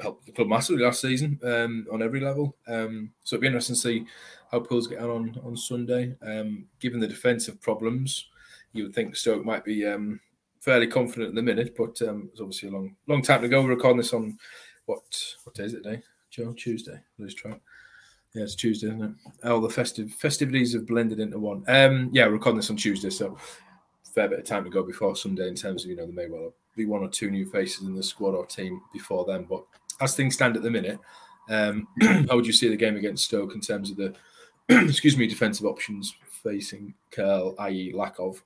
helped 0.00 0.26
the 0.26 0.32
club 0.32 0.48
massively 0.48 0.84
last 0.84 1.00
season 1.00 1.38
um, 1.42 1.86
on 1.92 2.02
every 2.02 2.20
level. 2.20 2.56
Um, 2.66 3.10
so 3.24 3.34
it'd 3.34 3.42
be 3.42 3.46
interesting 3.46 3.74
to 3.74 3.80
see 3.80 4.06
how 4.50 4.60
Pools 4.60 4.86
get 4.86 5.00
on 5.00 5.38
on 5.44 5.56
Sunday. 5.56 6.14
Um, 6.22 6.66
given 6.80 7.00
the 7.00 7.08
defensive 7.08 7.60
problems, 7.60 8.26
you 8.72 8.84
would 8.84 8.94
think 8.94 9.16
Stoke 9.16 9.44
might 9.44 9.64
be 9.64 9.86
um, 9.86 10.20
fairly 10.60 10.86
confident 10.86 11.30
in 11.30 11.34
the 11.34 11.42
minute, 11.42 11.74
but 11.76 12.00
um, 12.08 12.28
it's 12.32 12.40
obviously 12.40 12.68
a 12.68 12.72
long 12.72 12.96
long 13.06 13.22
time 13.22 13.42
to 13.42 13.48
go. 13.48 13.62
We're 13.62 13.70
recording 13.70 13.98
this 13.98 14.12
on 14.12 14.38
what 14.86 15.02
what 15.44 15.54
day 15.54 15.64
is 15.64 15.74
it 15.74 15.82
today? 15.82 16.02
Joe 16.30 16.52
Tuesday. 16.52 17.00
Lose 17.18 17.34
track. 17.34 17.60
Yeah, 18.34 18.42
it's 18.42 18.54
Tuesday, 18.54 18.88
isn't 18.88 19.02
it? 19.02 19.48
All 19.48 19.62
the 19.62 19.70
festive 19.70 20.12
festivities 20.12 20.74
have 20.74 20.86
blended 20.86 21.20
into 21.20 21.38
one. 21.38 21.64
Um, 21.68 22.10
yeah, 22.12 22.26
we're 22.26 22.32
recording 22.32 22.58
this 22.58 22.68
on 22.68 22.76
Tuesday, 22.76 23.08
so 23.08 23.38
fair 24.16 24.28
bit 24.28 24.38
of 24.38 24.46
time 24.46 24.64
to 24.64 24.70
go 24.70 24.82
before 24.82 25.14
Sunday 25.14 25.46
in 25.46 25.54
terms 25.54 25.84
of 25.84 25.90
you 25.90 25.96
know 25.96 26.06
there 26.06 26.14
may 26.14 26.26
well 26.26 26.54
be 26.74 26.86
one 26.86 27.02
or 27.02 27.08
two 27.08 27.30
new 27.30 27.44
faces 27.44 27.86
in 27.86 27.94
the 27.94 28.02
squad 28.02 28.34
or 28.34 28.46
team 28.46 28.80
before 28.92 29.26
then, 29.26 29.44
but 29.44 29.62
as 30.00 30.16
things 30.16 30.34
stand 30.34 30.56
at 30.56 30.62
the 30.62 30.70
minute, 30.70 30.98
um, 31.50 31.86
how 32.02 32.34
would 32.36 32.46
you 32.46 32.52
see 32.52 32.68
the 32.68 32.76
game 32.76 32.96
against 32.96 33.26
Stoke 33.26 33.54
in 33.54 33.60
terms 33.60 33.90
of 33.90 33.96
the 33.98 34.14
excuse 34.68 35.16
me 35.16 35.26
defensive 35.26 35.66
options 35.66 36.14
facing 36.42 36.94
Curle, 37.10 37.54
i.e., 37.60 37.92
lack 37.94 38.18
of? 38.18 38.42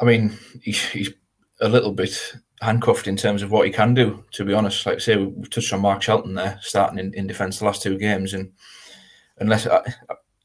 I 0.00 0.04
mean, 0.04 0.36
he's 0.62 1.12
a 1.60 1.68
little 1.68 1.92
bit 1.92 2.34
handcuffed 2.62 3.06
in 3.06 3.16
terms 3.16 3.42
of 3.42 3.50
what 3.50 3.66
he 3.66 3.72
can 3.72 3.94
do. 3.94 4.24
To 4.32 4.44
be 4.44 4.54
honest, 4.54 4.86
like 4.86 4.96
I 4.96 4.98
say, 4.98 5.16
we 5.16 5.48
touched 5.48 5.72
on 5.72 5.80
Mark 5.80 6.02
Shelton 6.02 6.34
there, 6.34 6.58
starting 6.62 6.98
in, 6.98 7.12
in 7.14 7.26
defence 7.26 7.58
the 7.58 7.64
last 7.64 7.82
two 7.82 7.98
games, 7.98 8.34
and 8.34 8.52
unless 9.38 9.66
I, 9.66 9.82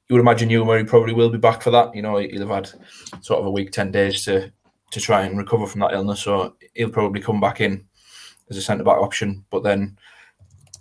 you 0.10 0.16
would 0.16 0.22
imagine 0.22 0.50
Umerah 0.50 0.88
probably 0.88 1.14
will 1.14 1.30
be 1.30 1.38
back 1.38 1.62
for 1.62 1.72
that. 1.72 1.96
You 1.96 2.02
know, 2.02 2.18
he'll 2.18 2.48
have 2.48 2.66
had 2.66 3.24
sort 3.24 3.40
of 3.40 3.46
a 3.46 3.52
week, 3.52 3.72
ten 3.72 3.92
days 3.92 4.26
to 4.26 4.52
to 4.92 5.00
try 5.00 5.24
and 5.24 5.38
recover 5.38 5.66
from 5.66 5.82
that 5.82 5.94
illness, 5.94 6.22
so 6.22 6.56
he'll 6.74 6.90
probably 6.90 7.22
come 7.22 7.40
back 7.40 7.62
in 7.62 7.86
as 8.50 8.58
a 8.58 8.62
centre 8.62 8.84
back 8.84 8.98
option. 8.98 9.46
But 9.50 9.64
then, 9.64 9.98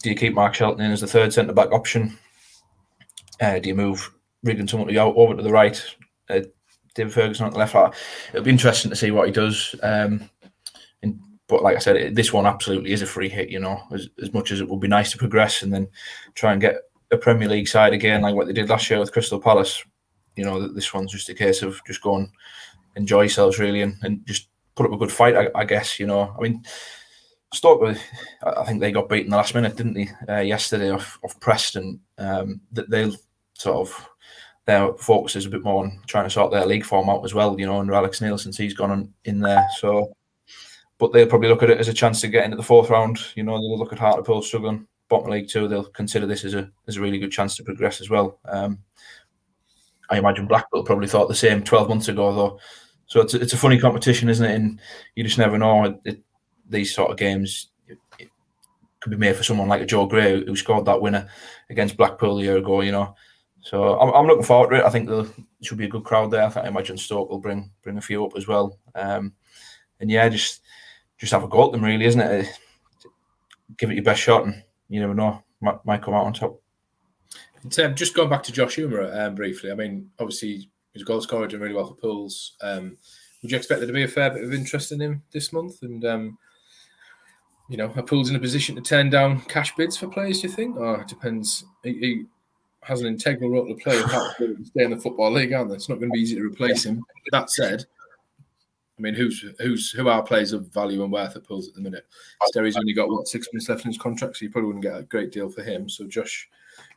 do 0.02 0.10
you 0.10 0.16
keep 0.16 0.34
Mark 0.34 0.54
Shelton 0.54 0.84
in 0.84 0.90
as 0.90 1.00
the 1.00 1.06
third 1.06 1.32
centre 1.32 1.52
back 1.52 1.70
option? 1.70 2.18
Uh, 3.40 3.58
do 3.58 3.68
you 3.68 3.74
move 3.74 4.10
Tumilty 4.44 4.96
out 4.96 5.14
over 5.16 5.36
to 5.36 5.42
the 5.42 5.50
right? 5.50 5.82
Uh, 6.28 6.40
David 6.94 7.12
Ferguson 7.12 7.46
on 7.46 7.52
the 7.52 7.58
left. 7.58 7.76
It'll 8.30 8.44
be 8.44 8.50
interesting 8.50 8.90
to 8.90 8.96
see 8.96 9.12
what 9.12 9.26
he 9.26 9.32
does. 9.32 9.74
Um, 9.82 10.28
and, 11.02 11.18
but 11.46 11.62
like 11.62 11.76
I 11.76 11.80
said, 11.80 12.14
this 12.14 12.32
one 12.32 12.46
absolutely 12.46 12.92
is 12.92 13.02
a 13.02 13.06
free 13.06 13.28
hit. 13.28 13.50
You 13.50 13.60
know, 13.60 13.80
as, 13.92 14.08
as 14.22 14.32
much 14.32 14.52
as 14.52 14.60
it 14.60 14.68
would 14.68 14.80
be 14.80 14.88
nice 14.88 15.10
to 15.12 15.18
progress 15.18 15.62
and 15.62 15.72
then 15.72 15.88
try 16.34 16.52
and 16.52 16.60
get 16.60 16.76
a 17.10 17.16
Premier 17.16 17.48
League 17.48 17.68
side 17.68 17.92
again, 17.92 18.22
like 18.22 18.34
what 18.34 18.46
they 18.46 18.52
did 18.52 18.68
last 18.68 18.88
year 18.88 19.00
with 19.00 19.12
Crystal 19.12 19.40
Palace, 19.40 19.82
you 20.36 20.44
know, 20.44 20.68
this 20.68 20.94
one's 20.94 21.12
just 21.12 21.28
a 21.28 21.34
case 21.34 21.62
of 21.62 21.80
just 21.86 22.02
go 22.02 22.16
and 22.16 22.28
enjoy 22.96 23.22
yourselves 23.22 23.58
really 23.58 23.82
and, 23.82 23.96
and 24.02 24.24
just 24.26 24.48
put 24.76 24.86
up 24.86 24.92
a 24.92 24.96
good 24.96 25.12
fight, 25.12 25.36
I, 25.36 25.48
I 25.54 25.64
guess, 25.64 25.98
you 25.98 26.06
know. 26.06 26.34
I 26.38 26.40
mean, 26.40 26.62
Stoke, 27.52 27.96
I 28.44 28.64
think 28.64 28.80
they 28.80 28.92
got 28.92 29.08
beaten 29.08 29.30
the 29.30 29.36
last 29.36 29.54
minute, 29.56 29.76
didn't 29.76 29.94
they, 29.94 30.08
uh, 30.28 30.40
yesterday 30.40 30.90
off, 30.90 31.18
off 31.24 31.38
Preston. 31.40 31.98
Um, 32.16 32.60
that 32.72 32.88
they'll 32.88 33.16
sort 33.54 33.88
of, 33.88 34.08
their 34.66 34.92
focus 34.94 35.34
is 35.34 35.46
a 35.46 35.50
bit 35.50 35.64
more 35.64 35.82
on 35.82 36.00
trying 36.06 36.24
to 36.24 36.30
sort 36.30 36.52
their 36.52 36.64
league 36.64 36.84
form 36.84 37.10
out 37.10 37.24
as 37.24 37.34
well, 37.34 37.58
you 37.58 37.66
know, 37.66 37.80
under 37.80 37.94
Alex 37.94 38.18
since 38.18 38.56
he's 38.56 38.74
gone 38.74 38.92
on, 38.92 39.12
in 39.24 39.40
there. 39.40 39.66
So, 39.78 40.16
but 41.00 41.12
they'll 41.12 41.26
probably 41.26 41.48
look 41.48 41.62
at 41.62 41.70
it 41.70 41.78
as 41.78 41.88
a 41.88 41.94
chance 41.94 42.20
to 42.20 42.28
get 42.28 42.44
into 42.44 42.58
the 42.58 42.62
fourth 42.62 42.90
round. 42.90 43.18
You 43.34 43.42
know, 43.42 43.54
they'll 43.54 43.78
look 43.78 43.92
at 43.92 43.98
Hartlepool 43.98 44.42
struggling, 44.42 44.86
bottom 45.08 45.30
League 45.30 45.48
Two. 45.48 45.66
They'll 45.66 45.84
consider 45.84 46.26
this 46.26 46.44
as 46.44 46.54
a 46.54 46.70
as 46.86 46.98
a 46.98 47.00
really 47.00 47.18
good 47.18 47.32
chance 47.32 47.56
to 47.56 47.64
progress 47.64 48.00
as 48.00 48.10
well. 48.10 48.38
Um, 48.44 48.78
I 50.10 50.18
imagine 50.18 50.46
Blackpool 50.46 50.84
probably 50.84 51.08
thought 51.08 51.28
the 51.28 51.34
same 51.34 51.62
12 51.62 51.88
months 51.88 52.08
ago, 52.08 52.34
though. 52.34 52.60
So 53.06 53.20
it's 53.20 53.34
a, 53.34 53.40
it's 53.40 53.52
a 53.52 53.56
funny 53.56 53.78
competition, 53.78 54.28
isn't 54.28 54.44
it? 54.44 54.54
And 54.54 54.80
you 55.14 55.24
just 55.24 55.38
never 55.38 55.56
know. 55.56 55.84
It, 55.84 56.00
it, 56.04 56.20
these 56.68 56.94
sort 56.94 57.10
of 57.10 57.16
games 57.16 57.70
it 57.88 57.98
could 59.00 59.10
be 59.10 59.16
made 59.16 59.36
for 59.36 59.42
someone 59.42 59.68
like 59.68 59.80
a 59.80 59.86
Joe 59.86 60.06
Gray 60.06 60.44
who 60.44 60.54
scored 60.54 60.84
that 60.84 61.00
winner 61.00 61.28
against 61.70 61.96
Blackpool 61.96 62.38
a 62.38 62.42
year 62.42 62.58
ago. 62.58 62.82
You 62.82 62.92
know, 62.92 63.14
so 63.62 63.98
I'm, 63.98 64.12
I'm 64.14 64.26
looking 64.26 64.44
forward 64.44 64.70
to 64.70 64.76
it. 64.80 64.84
I 64.84 64.90
think 64.90 65.08
there 65.08 65.24
should 65.62 65.78
be 65.78 65.86
a 65.86 65.90
good 65.90 66.04
crowd 66.04 66.30
there. 66.30 66.44
I, 66.44 66.50
think, 66.50 66.66
I 66.66 66.68
imagine 66.68 66.98
Stoke 66.98 67.30
will 67.30 67.38
bring 67.38 67.70
bring 67.82 67.98
a 67.98 68.02
few 68.02 68.24
up 68.24 68.36
as 68.36 68.46
well. 68.46 68.78
Um, 68.94 69.32
and 70.00 70.10
yeah, 70.10 70.28
just 70.28 70.62
just 71.20 71.32
have 71.32 71.44
a 71.44 71.48
go 71.48 71.66
at 71.66 71.72
them, 71.72 71.84
really, 71.84 72.06
isn't 72.06 72.20
it? 72.20 72.48
Give 73.76 73.90
it 73.90 73.94
your 73.94 74.04
best 74.04 74.22
shot, 74.22 74.44
and 74.44 74.62
you 74.88 75.00
never 75.00 75.14
know, 75.14 75.42
might, 75.60 75.84
might 75.84 76.02
come 76.02 76.14
out 76.14 76.24
on 76.24 76.32
top. 76.32 76.60
Um, 77.78 77.94
just 77.94 78.14
going 78.14 78.30
back 78.30 78.42
to 78.44 78.52
Josh 78.52 78.76
Umerah 78.76 79.26
um, 79.26 79.34
briefly, 79.34 79.70
I 79.70 79.74
mean, 79.74 80.10
obviously 80.18 80.70
his 80.94 81.04
goal 81.04 81.20
scorer 81.20 81.46
doing 81.46 81.62
really 81.62 81.74
well 81.74 81.86
for 81.86 81.94
Pools. 81.94 82.56
Um, 82.62 82.96
would 83.42 83.50
you 83.50 83.56
expect 83.56 83.80
there 83.80 83.86
to 83.86 83.92
be 83.92 84.02
a 84.02 84.08
fair 84.08 84.30
bit 84.30 84.44
of 84.44 84.54
interest 84.54 84.92
in 84.92 85.00
him 85.00 85.22
this 85.30 85.52
month? 85.52 85.82
And 85.82 86.04
um, 86.06 86.38
you 87.68 87.76
know, 87.76 87.92
are 87.94 88.02
Pools 88.02 88.30
in 88.30 88.36
a 88.36 88.40
position 88.40 88.74
to 88.76 88.82
turn 88.82 89.10
down 89.10 89.42
cash 89.42 89.74
bids 89.76 89.96
for 89.96 90.08
players? 90.08 90.40
Do 90.40 90.48
you 90.48 90.54
think, 90.54 90.76
or 90.76 91.02
it 91.02 91.08
depends? 91.08 91.64
He, 91.84 91.92
he 91.92 92.24
has 92.82 93.02
an 93.02 93.06
integral 93.06 93.50
role 93.50 93.68
to 93.68 93.74
play 93.74 94.00
stay 94.64 94.84
in 94.84 94.90
the 94.90 94.96
football 94.96 95.30
league, 95.30 95.52
aren't 95.52 95.68
they? 95.68 95.76
It's 95.76 95.88
not 95.88 95.98
going 95.98 96.10
to 96.10 96.14
be 96.14 96.20
easy 96.20 96.36
to 96.36 96.42
replace 96.42 96.84
him. 96.84 97.04
That 97.30 97.50
said, 97.50 97.84
I 99.00 99.02
mean, 99.02 99.14
who's 99.14 99.42
who's 99.58 99.90
who 99.90 100.08
are 100.08 100.22
players 100.22 100.52
of 100.52 100.70
value 100.74 101.02
and 101.02 101.10
worth 101.10 101.34
at 101.34 101.44
Pools 101.44 101.68
at 101.68 101.74
the 101.74 101.80
minute? 101.80 102.06
Sterry's 102.44 102.76
only 102.76 102.92
got 102.92 103.08
what 103.08 103.28
six 103.28 103.48
months 103.50 103.68
left 103.68 103.86
in 103.86 103.90
his 103.90 103.98
contract, 103.98 104.36
so 104.36 104.44
you 104.44 104.50
probably 104.50 104.66
wouldn't 104.66 104.84
get 104.84 104.98
a 104.98 105.04
great 105.04 105.32
deal 105.32 105.48
for 105.48 105.62
him. 105.62 105.88
So 105.88 106.06
Josh 106.06 106.48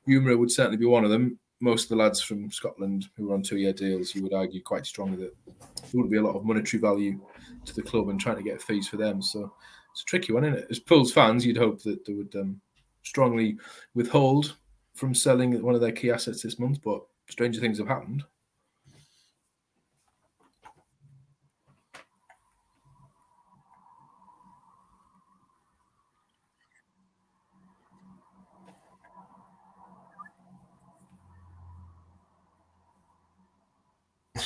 Umerah 0.05 0.37
would 0.37 0.51
certainly 0.51 0.77
be 0.77 0.85
one 0.85 1.05
of 1.05 1.11
them. 1.11 1.39
Most 1.61 1.83
of 1.83 1.89
the 1.89 1.95
lads 1.95 2.19
from 2.19 2.51
Scotland 2.51 3.05
who 3.15 3.31
are 3.31 3.35
on 3.35 3.41
two-year 3.41 3.71
deals, 3.71 4.13
you 4.13 4.21
would 4.23 4.33
argue 4.33 4.61
quite 4.61 4.85
strongly 4.85 5.15
that 5.15 5.33
there 5.47 5.91
wouldn't 5.93 6.11
be 6.11 6.17
a 6.17 6.21
lot 6.21 6.35
of 6.35 6.43
monetary 6.43 6.81
value 6.81 7.21
to 7.63 7.73
the 7.73 7.81
club 7.81 8.09
and 8.09 8.19
trying 8.19 8.35
to 8.35 8.43
get 8.43 8.61
fees 8.61 8.89
for 8.89 8.97
them. 8.97 9.21
So 9.21 9.53
it's 9.93 10.01
a 10.01 10.05
tricky 10.05 10.33
one, 10.33 10.43
isn't 10.43 10.59
it? 10.59 10.67
As 10.69 10.79
Pools 10.79 11.13
fans, 11.13 11.45
you'd 11.45 11.55
hope 11.55 11.81
that 11.83 12.05
they 12.05 12.13
would 12.13 12.35
um, 12.35 12.59
strongly 13.03 13.57
withhold 13.95 14.57
from 14.93 15.15
selling 15.15 15.61
one 15.61 15.73
of 15.73 15.79
their 15.79 15.93
key 15.93 16.11
assets 16.11 16.41
this 16.41 16.59
month, 16.59 16.81
but 16.83 17.01
stranger 17.29 17.61
things 17.61 17.77
have 17.77 17.87
happened. 17.87 18.25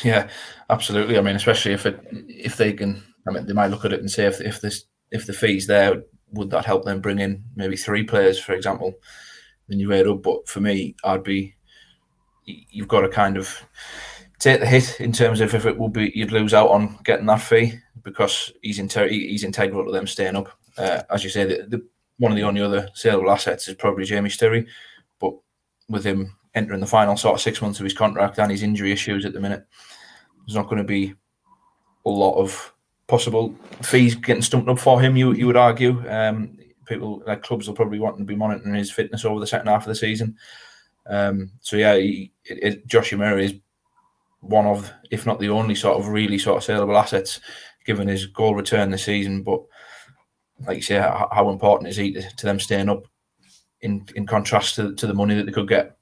Yeah, 0.04 0.30
absolutely. 0.70 1.18
I 1.18 1.22
mean, 1.22 1.36
especially 1.36 1.74
if 1.74 1.86
it 1.86 2.00
if 2.12 2.58
they 2.58 2.74
can, 2.74 3.04
I 3.28 3.32
mean, 3.32 3.46
they 3.46 3.54
might 3.54 3.72
look 3.72 3.86
at 3.86 3.94
it 3.94 4.00
and 4.00 4.12
say 4.12 4.26
if 4.26 4.42
if 4.42 4.62
this 4.62 4.86
if 5.12 5.26
the 5.26 5.34
fees 5.34 5.68
there, 5.68 6.04
would 6.32 6.50
that 6.52 6.66
help 6.66 6.84
them 6.86 7.02
bring 7.02 7.20
in 7.20 7.44
maybe 7.56 7.78
three 7.78 8.04
players, 8.04 8.40
for 8.40 8.54
example, 8.54 8.94
then 9.68 9.80
you 9.80 9.90
weigh 9.90 10.04
up. 10.04 10.22
But 10.24 10.48
for 10.48 10.60
me, 10.62 10.96
I'd 11.04 11.24
be 11.24 11.56
you've 12.46 12.88
got 12.88 13.02
to 13.02 13.10
kind 13.10 13.38
of 13.38 13.62
take 14.40 14.60
the 14.60 14.66
hit 14.66 15.00
in 15.02 15.12
terms 15.12 15.42
of 15.42 15.54
if 15.54 15.66
it 15.66 15.78
will 15.78 15.90
be 15.90 16.12
you'd 16.16 16.32
lose 16.32 16.54
out 16.54 16.70
on 16.70 16.98
getting 17.04 17.26
that 17.26 17.42
fee 17.42 17.74
because 18.04 18.52
he's 18.62 18.80
inter- 18.80 19.08
he's 19.08 19.44
integral 19.44 19.86
to 19.86 19.92
them 19.92 20.08
staying 20.08 20.36
up. 20.36 20.50
Uh, 20.78 21.02
as 21.10 21.24
you 21.24 21.30
say, 21.30 21.44
the, 21.44 21.66
the, 21.68 21.88
one 22.20 22.32
of 22.32 22.36
the 22.36 22.44
only 22.44 22.62
other 22.62 22.88
saleable 22.94 23.32
assets 23.32 23.68
is 23.68 23.76
probably 23.76 24.06
Jamie 24.06 24.30
Sterry, 24.30 24.68
but 25.20 25.34
with 25.90 26.04
him 26.06 26.36
entering 26.58 26.82
the 26.82 26.88
final 26.88 27.16
sort 27.16 27.36
of 27.36 27.42
six 27.42 27.62
months 27.62 27.80
of 27.80 27.84
his 27.84 27.94
contract 27.94 28.40
and 28.40 28.52
his 28.52 28.64
injury 28.64 28.92
issues 28.92 29.26
at 29.26 29.34
the 29.34 29.40
minute, 29.40 29.66
there's 30.46 30.56
not 30.56 30.68
going 30.68 30.78
to 30.78 30.84
be 30.84 31.14
a 32.06 32.10
lot 32.10 32.36
of 32.36 32.74
possible 33.08 33.56
fees 33.82 34.16
getting 34.16 34.42
stumped 34.42 34.70
up 34.70 34.80
for 34.80 35.00
him. 35.00 35.16
You 35.16 35.34
you 35.34 35.48
would 35.48 35.58
argue. 35.58 36.04
Um, 36.10 36.58
people 36.86 37.22
like 37.28 37.44
clubs 37.44 37.68
will 37.68 37.76
probably 37.76 38.00
want 38.00 38.18
to 38.18 38.24
be 38.24 38.36
monitoring 38.36 38.74
his 38.74 38.92
fitness 38.92 39.26
over 39.26 39.40
the 39.40 39.48
second 39.48 39.68
half 39.68 39.84
of 39.84 39.90
the 39.90 39.96
season. 39.96 40.36
Um, 41.06 41.52
so 41.62 41.78
yeah, 41.78 41.96
he, 41.96 42.34
it, 42.46 42.64
it, 42.64 42.88
Josh 42.88 43.12
Umerah 43.12 43.44
is 43.44 43.54
one 44.42 44.66
of, 44.66 44.92
if 45.12 45.26
not 45.26 45.40
the 45.40 45.50
only, 45.50 45.76
sort 45.76 45.98
of 45.98 46.08
really 46.08 46.38
sort 46.38 46.58
of 46.58 46.64
saleable 46.64 46.98
assets, 46.98 47.40
given 47.86 48.08
his 48.08 48.26
goal 48.26 48.56
return 48.56 48.90
this 48.90 49.06
season. 49.06 49.44
But 49.44 49.62
like 50.66 50.78
you 50.78 50.84
say, 50.84 50.96
how, 50.96 51.30
how 51.32 51.50
important 51.50 51.90
is 51.90 51.98
he 51.98 52.14
to, 52.14 52.22
to, 52.22 52.46
them 52.46 52.60
staying 52.60 52.90
up? 52.90 53.04
In 53.82 54.04
in 54.16 54.26
contrast 54.26 54.74
to, 54.76 54.96
to 54.96 55.06
the 55.06 55.14
money 55.14 55.36
that 55.36 55.46
they 55.46 55.52
could 55.52 55.68
get, 55.68 55.97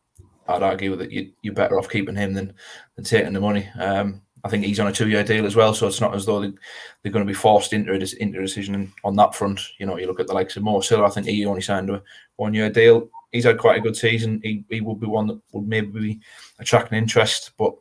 I'd 0.47 0.63
argue 0.63 0.95
that 0.95 1.11
you, 1.11 1.31
you're 1.41 1.53
better 1.53 1.77
off 1.77 1.89
keeping 1.89 2.15
him 2.15 2.33
than 2.33 2.53
than 2.95 3.05
taking 3.05 3.33
the 3.33 3.39
money. 3.39 3.67
Um, 3.79 4.21
I 4.43 4.47
think 4.47 4.63
he's 4.63 4.79
on 4.79 4.87
a 4.87 4.91
two-year 4.91 5.23
deal 5.23 5.47
as 5.47 5.55
well, 5.55 5.73
so 5.73 5.87
it's 5.87 6.01
not 6.01 6.13
as 6.13 6.27
though 6.27 6.39
they, 6.39 6.47
are 6.49 7.11
going 7.11 7.25
to 7.25 7.29
be 7.29 7.33
forced 7.33 7.73
into 7.73 7.93
a, 7.93 8.21
into 8.21 8.37
a 8.37 8.43
decision 8.43 8.93
on 9.03 9.15
that 9.15 9.33
front. 9.33 9.59
You 9.79 9.87
know, 9.87 9.97
you 9.97 10.05
look 10.05 10.19
at 10.19 10.27
the 10.27 10.35
likes 10.35 10.55
of 10.55 10.61
Mo 10.61 10.81
Sylla, 10.81 11.07
I 11.07 11.09
think 11.09 11.25
he 11.25 11.47
only 11.47 11.61
signed 11.61 11.89
a 11.89 12.03
one-year 12.35 12.69
deal. 12.69 13.09
He's 13.31 13.45
had 13.45 13.57
quite 13.57 13.77
a 13.77 13.81
good 13.81 13.97
season. 13.97 14.39
He, 14.43 14.63
he 14.69 14.81
would 14.81 14.99
be 14.99 15.07
one 15.07 15.25
that 15.27 15.41
would 15.51 15.67
maybe 15.67 15.87
be 15.87 16.19
attracting 16.59 16.99
interest, 16.99 17.53
but 17.57 17.73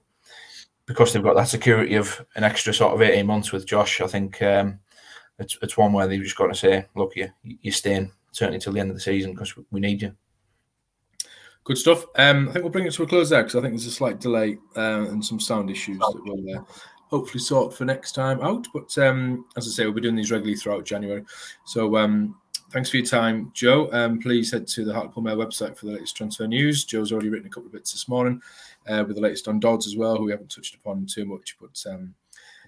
because 0.86 1.12
they've 1.12 1.22
got 1.22 1.36
that 1.36 1.48
security 1.48 1.96
of 1.96 2.24
an 2.34 2.44
extra 2.44 2.72
sort 2.72 2.94
of 2.94 3.02
18 3.02 3.26
months 3.26 3.52
with 3.52 3.66
Josh, 3.66 4.00
I 4.00 4.06
think 4.06 4.40
um, 4.40 4.78
it's 5.38 5.58
it's 5.60 5.76
one 5.76 5.92
where 5.92 6.06
they've 6.06 6.22
just 6.22 6.36
got 6.36 6.46
to 6.46 6.54
say, 6.54 6.86
look, 6.96 7.14
you, 7.14 7.28
you're 7.42 7.72
staying 7.72 8.10
certainly 8.32 8.58
till 8.58 8.72
the 8.72 8.80
end 8.80 8.90
of 8.90 8.96
the 8.96 9.02
season 9.02 9.32
because 9.32 9.54
we 9.70 9.80
need 9.80 10.00
you. 10.00 10.14
Good 11.64 11.78
stuff. 11.78 12.04
Um, 12.16 12.48
I 12.48 12.52
think 12.52 12.62
we'll 12.62 12.72
bring 12.72 12.86
it 12.86 12.92
to 12.92 13.02
a 13.02 13.06
close 13.06 13.30
there 13.30 13.42
because 13.42 13.56
I 13.56 13.62
think 13.62 13.72
there's 13.72 13.86
a 13.86 13.90
slight 13.90 14.20
delay 14.20 14.58
uh, 14.76 15.08
and 15.08 15.24
some 15.24 15.40
sound 15.40 15.70
issues 15.70 15.98
that 15.98 16.20
we'll 16.22 16.58
uh, 16.58 16.62
hopefully 17.08 17.40
sort 17.40 17.74
for 17.74 17.86
next 17.86 18.12
time 18.12 18.40
out. 18.42 18.66
But 18.74 18.96
um, 18.98 19.46
as 19.56 19.66
I 19.66 19.70
say, 19.70 19.84
we'll 19.84 19.94
be 19.94 20.02
doing 20.02 20.14
these 20.14 20.30
regularly 20.30 20.56
throughout 20.58 20.84
January. 20.84 21.24
So 21.64 21.96
um, 21.96 22.36
thanks 22.70 22.90
for 22.90 22.98
your 22.98 23.06
time, 23.06 23.50
Joe. 23.54 23.88
Um, 23.92 24.20
please 24.20 24.52
head 24.52 24.66
to 24.68 24.84
the 24.84 24.92
Hartlepool 24.92 25.22
Mail 25.22 25.38
website 25.38 25.74
for 25.74 25.86
the 25.86 25.92
latest 25.92 26.16
transfer 26.16 26.46
news. 26.46 26.84
Joe's 26.84 27.12
already 27.12 27.30
written 27.30 27.46
a 27.46 27.50
couple 27.50 27.68
of 27.68 27.72
bits 27.72 27.92
this 27.92 28.08
morning 28.08 28.42
uh, 28.86 29.02
with 29.06 29.16
the 29.16 29.22
latest 29.22 29.48
on 29.48 29.58
Dodds 29.58 29.86
as 29.86 29.96
well, 29.96 30.16
who 30.16 30.24
we 30.24 30.32
haven't 30.32 30.50
touched 30.50 30.74
upon 30.74 31.06
too 31.06 31.24
much. 31.24 31.56
But 31.58 31.82
um, 31.90 32.14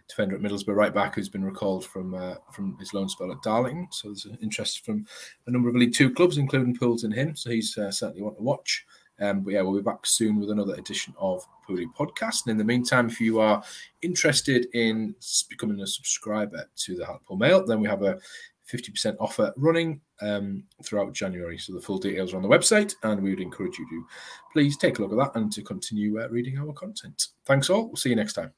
defender 0.09 0.37
at 0.37 0.43
Middlesbrough, 0.43 0.77
right 0.77 0.95
back, 0.95 1.15
who's 1.15 1.29
been 1.29 1.45
recalled 1.45 1.85
from 1.85 2.15
uh, 2.15 2.35
from 2.53 2.77
his 2.79 2.95
loan 2.95 3.09
spell 3.09 3.33
at 3.33 3.43
Darlington. 3.43 3.89
So 3.91 4.09
there's 4.09 4.25
an 4.27 4.39
interest 4.43 4.85
from 4.85 5.07
a 5.47 5.51
number 5.51 5.69
of 5.69 5.77
League 5.77 5.95
Two 5.95 6.13
clubs, 6.13 6.39
including 6.39 6.77
Pools 6.77 7.05
in 7.05 7.13
him. 7.13 7.37
So 7.37 7.51
he's 7.51 7.77
uh, 7.77 7.91
certainly 7.91 8.23
one 8.23 8.35
to 8.37 8.43
watch. 8.43 8.85
Um, 9.19 9.41
but 9.41 9.55
yeah, 9.55 9.63
we'll 9.63 9.77
be 9.77 9.83
back 9.83 10.05
soon 10.05 10.39
with 10.39 10.51
another 10.51 10.75
edition 10.75 11.15
of 11.19 11.47
Pooley 11.67 11.87
Podcast. 11.99 12.43
And 12.45 12.53
in 12.53 12.59
the 12.59 12.65
meantime, 12.65 13.09
if 13.09 13.21
you 13.21 13.41
are 13.41 13.63
interested 14.03 14.67
in 14.75 15.15
becoming 15.49 15.81
a 15.81 15.87
subscriber 15.87 16.69
to 16.77 16.97
the 16.97 17.07
Hartlepool 17.07 17.39
Mail, 17.39 17.65
then 17.65 17.81
we 17.81 17.89
have 17.89 18.03
a 18.03 18.19
50% 18.71 19.17
offer 19.21 19.53
running 19.57 20.01
um, 20.21 20.65
throughout 20.85 21.13
January. 21.13 21.57
So 21.59 21.73
the 21.73 21.81
full 21.81 21.99
details 21.99 22.33
are 22.33 22.37
on 22.37 22.43
the 22.43 22.49
website, 22.49 22.95
and 23.05 23.23
we 23.23 23.31
would 23.31 23.41
encourage 23.41 23.79
you 23.79 23.89
to 23.89 24.07
please 24.53 24.77
take 24.77 24.99
a 24.99 25.03
look 25.03 25.13
at 25.13 25.19
that 25.19 25.41
and 25.41 25.53
to 25.53 25.63
continue 25.63 26.21
uh, 26.21 26.29
reading 26.29 26.59
our 26.59 26.73
content. 26.73 27.29
Thanks 27.45 27.71
all. 27.71 27.87
We'll 27.87 27.97
see 27.97 28.11
you 28.11 28.17
next 28.17 28.35
time. 28.35 28.53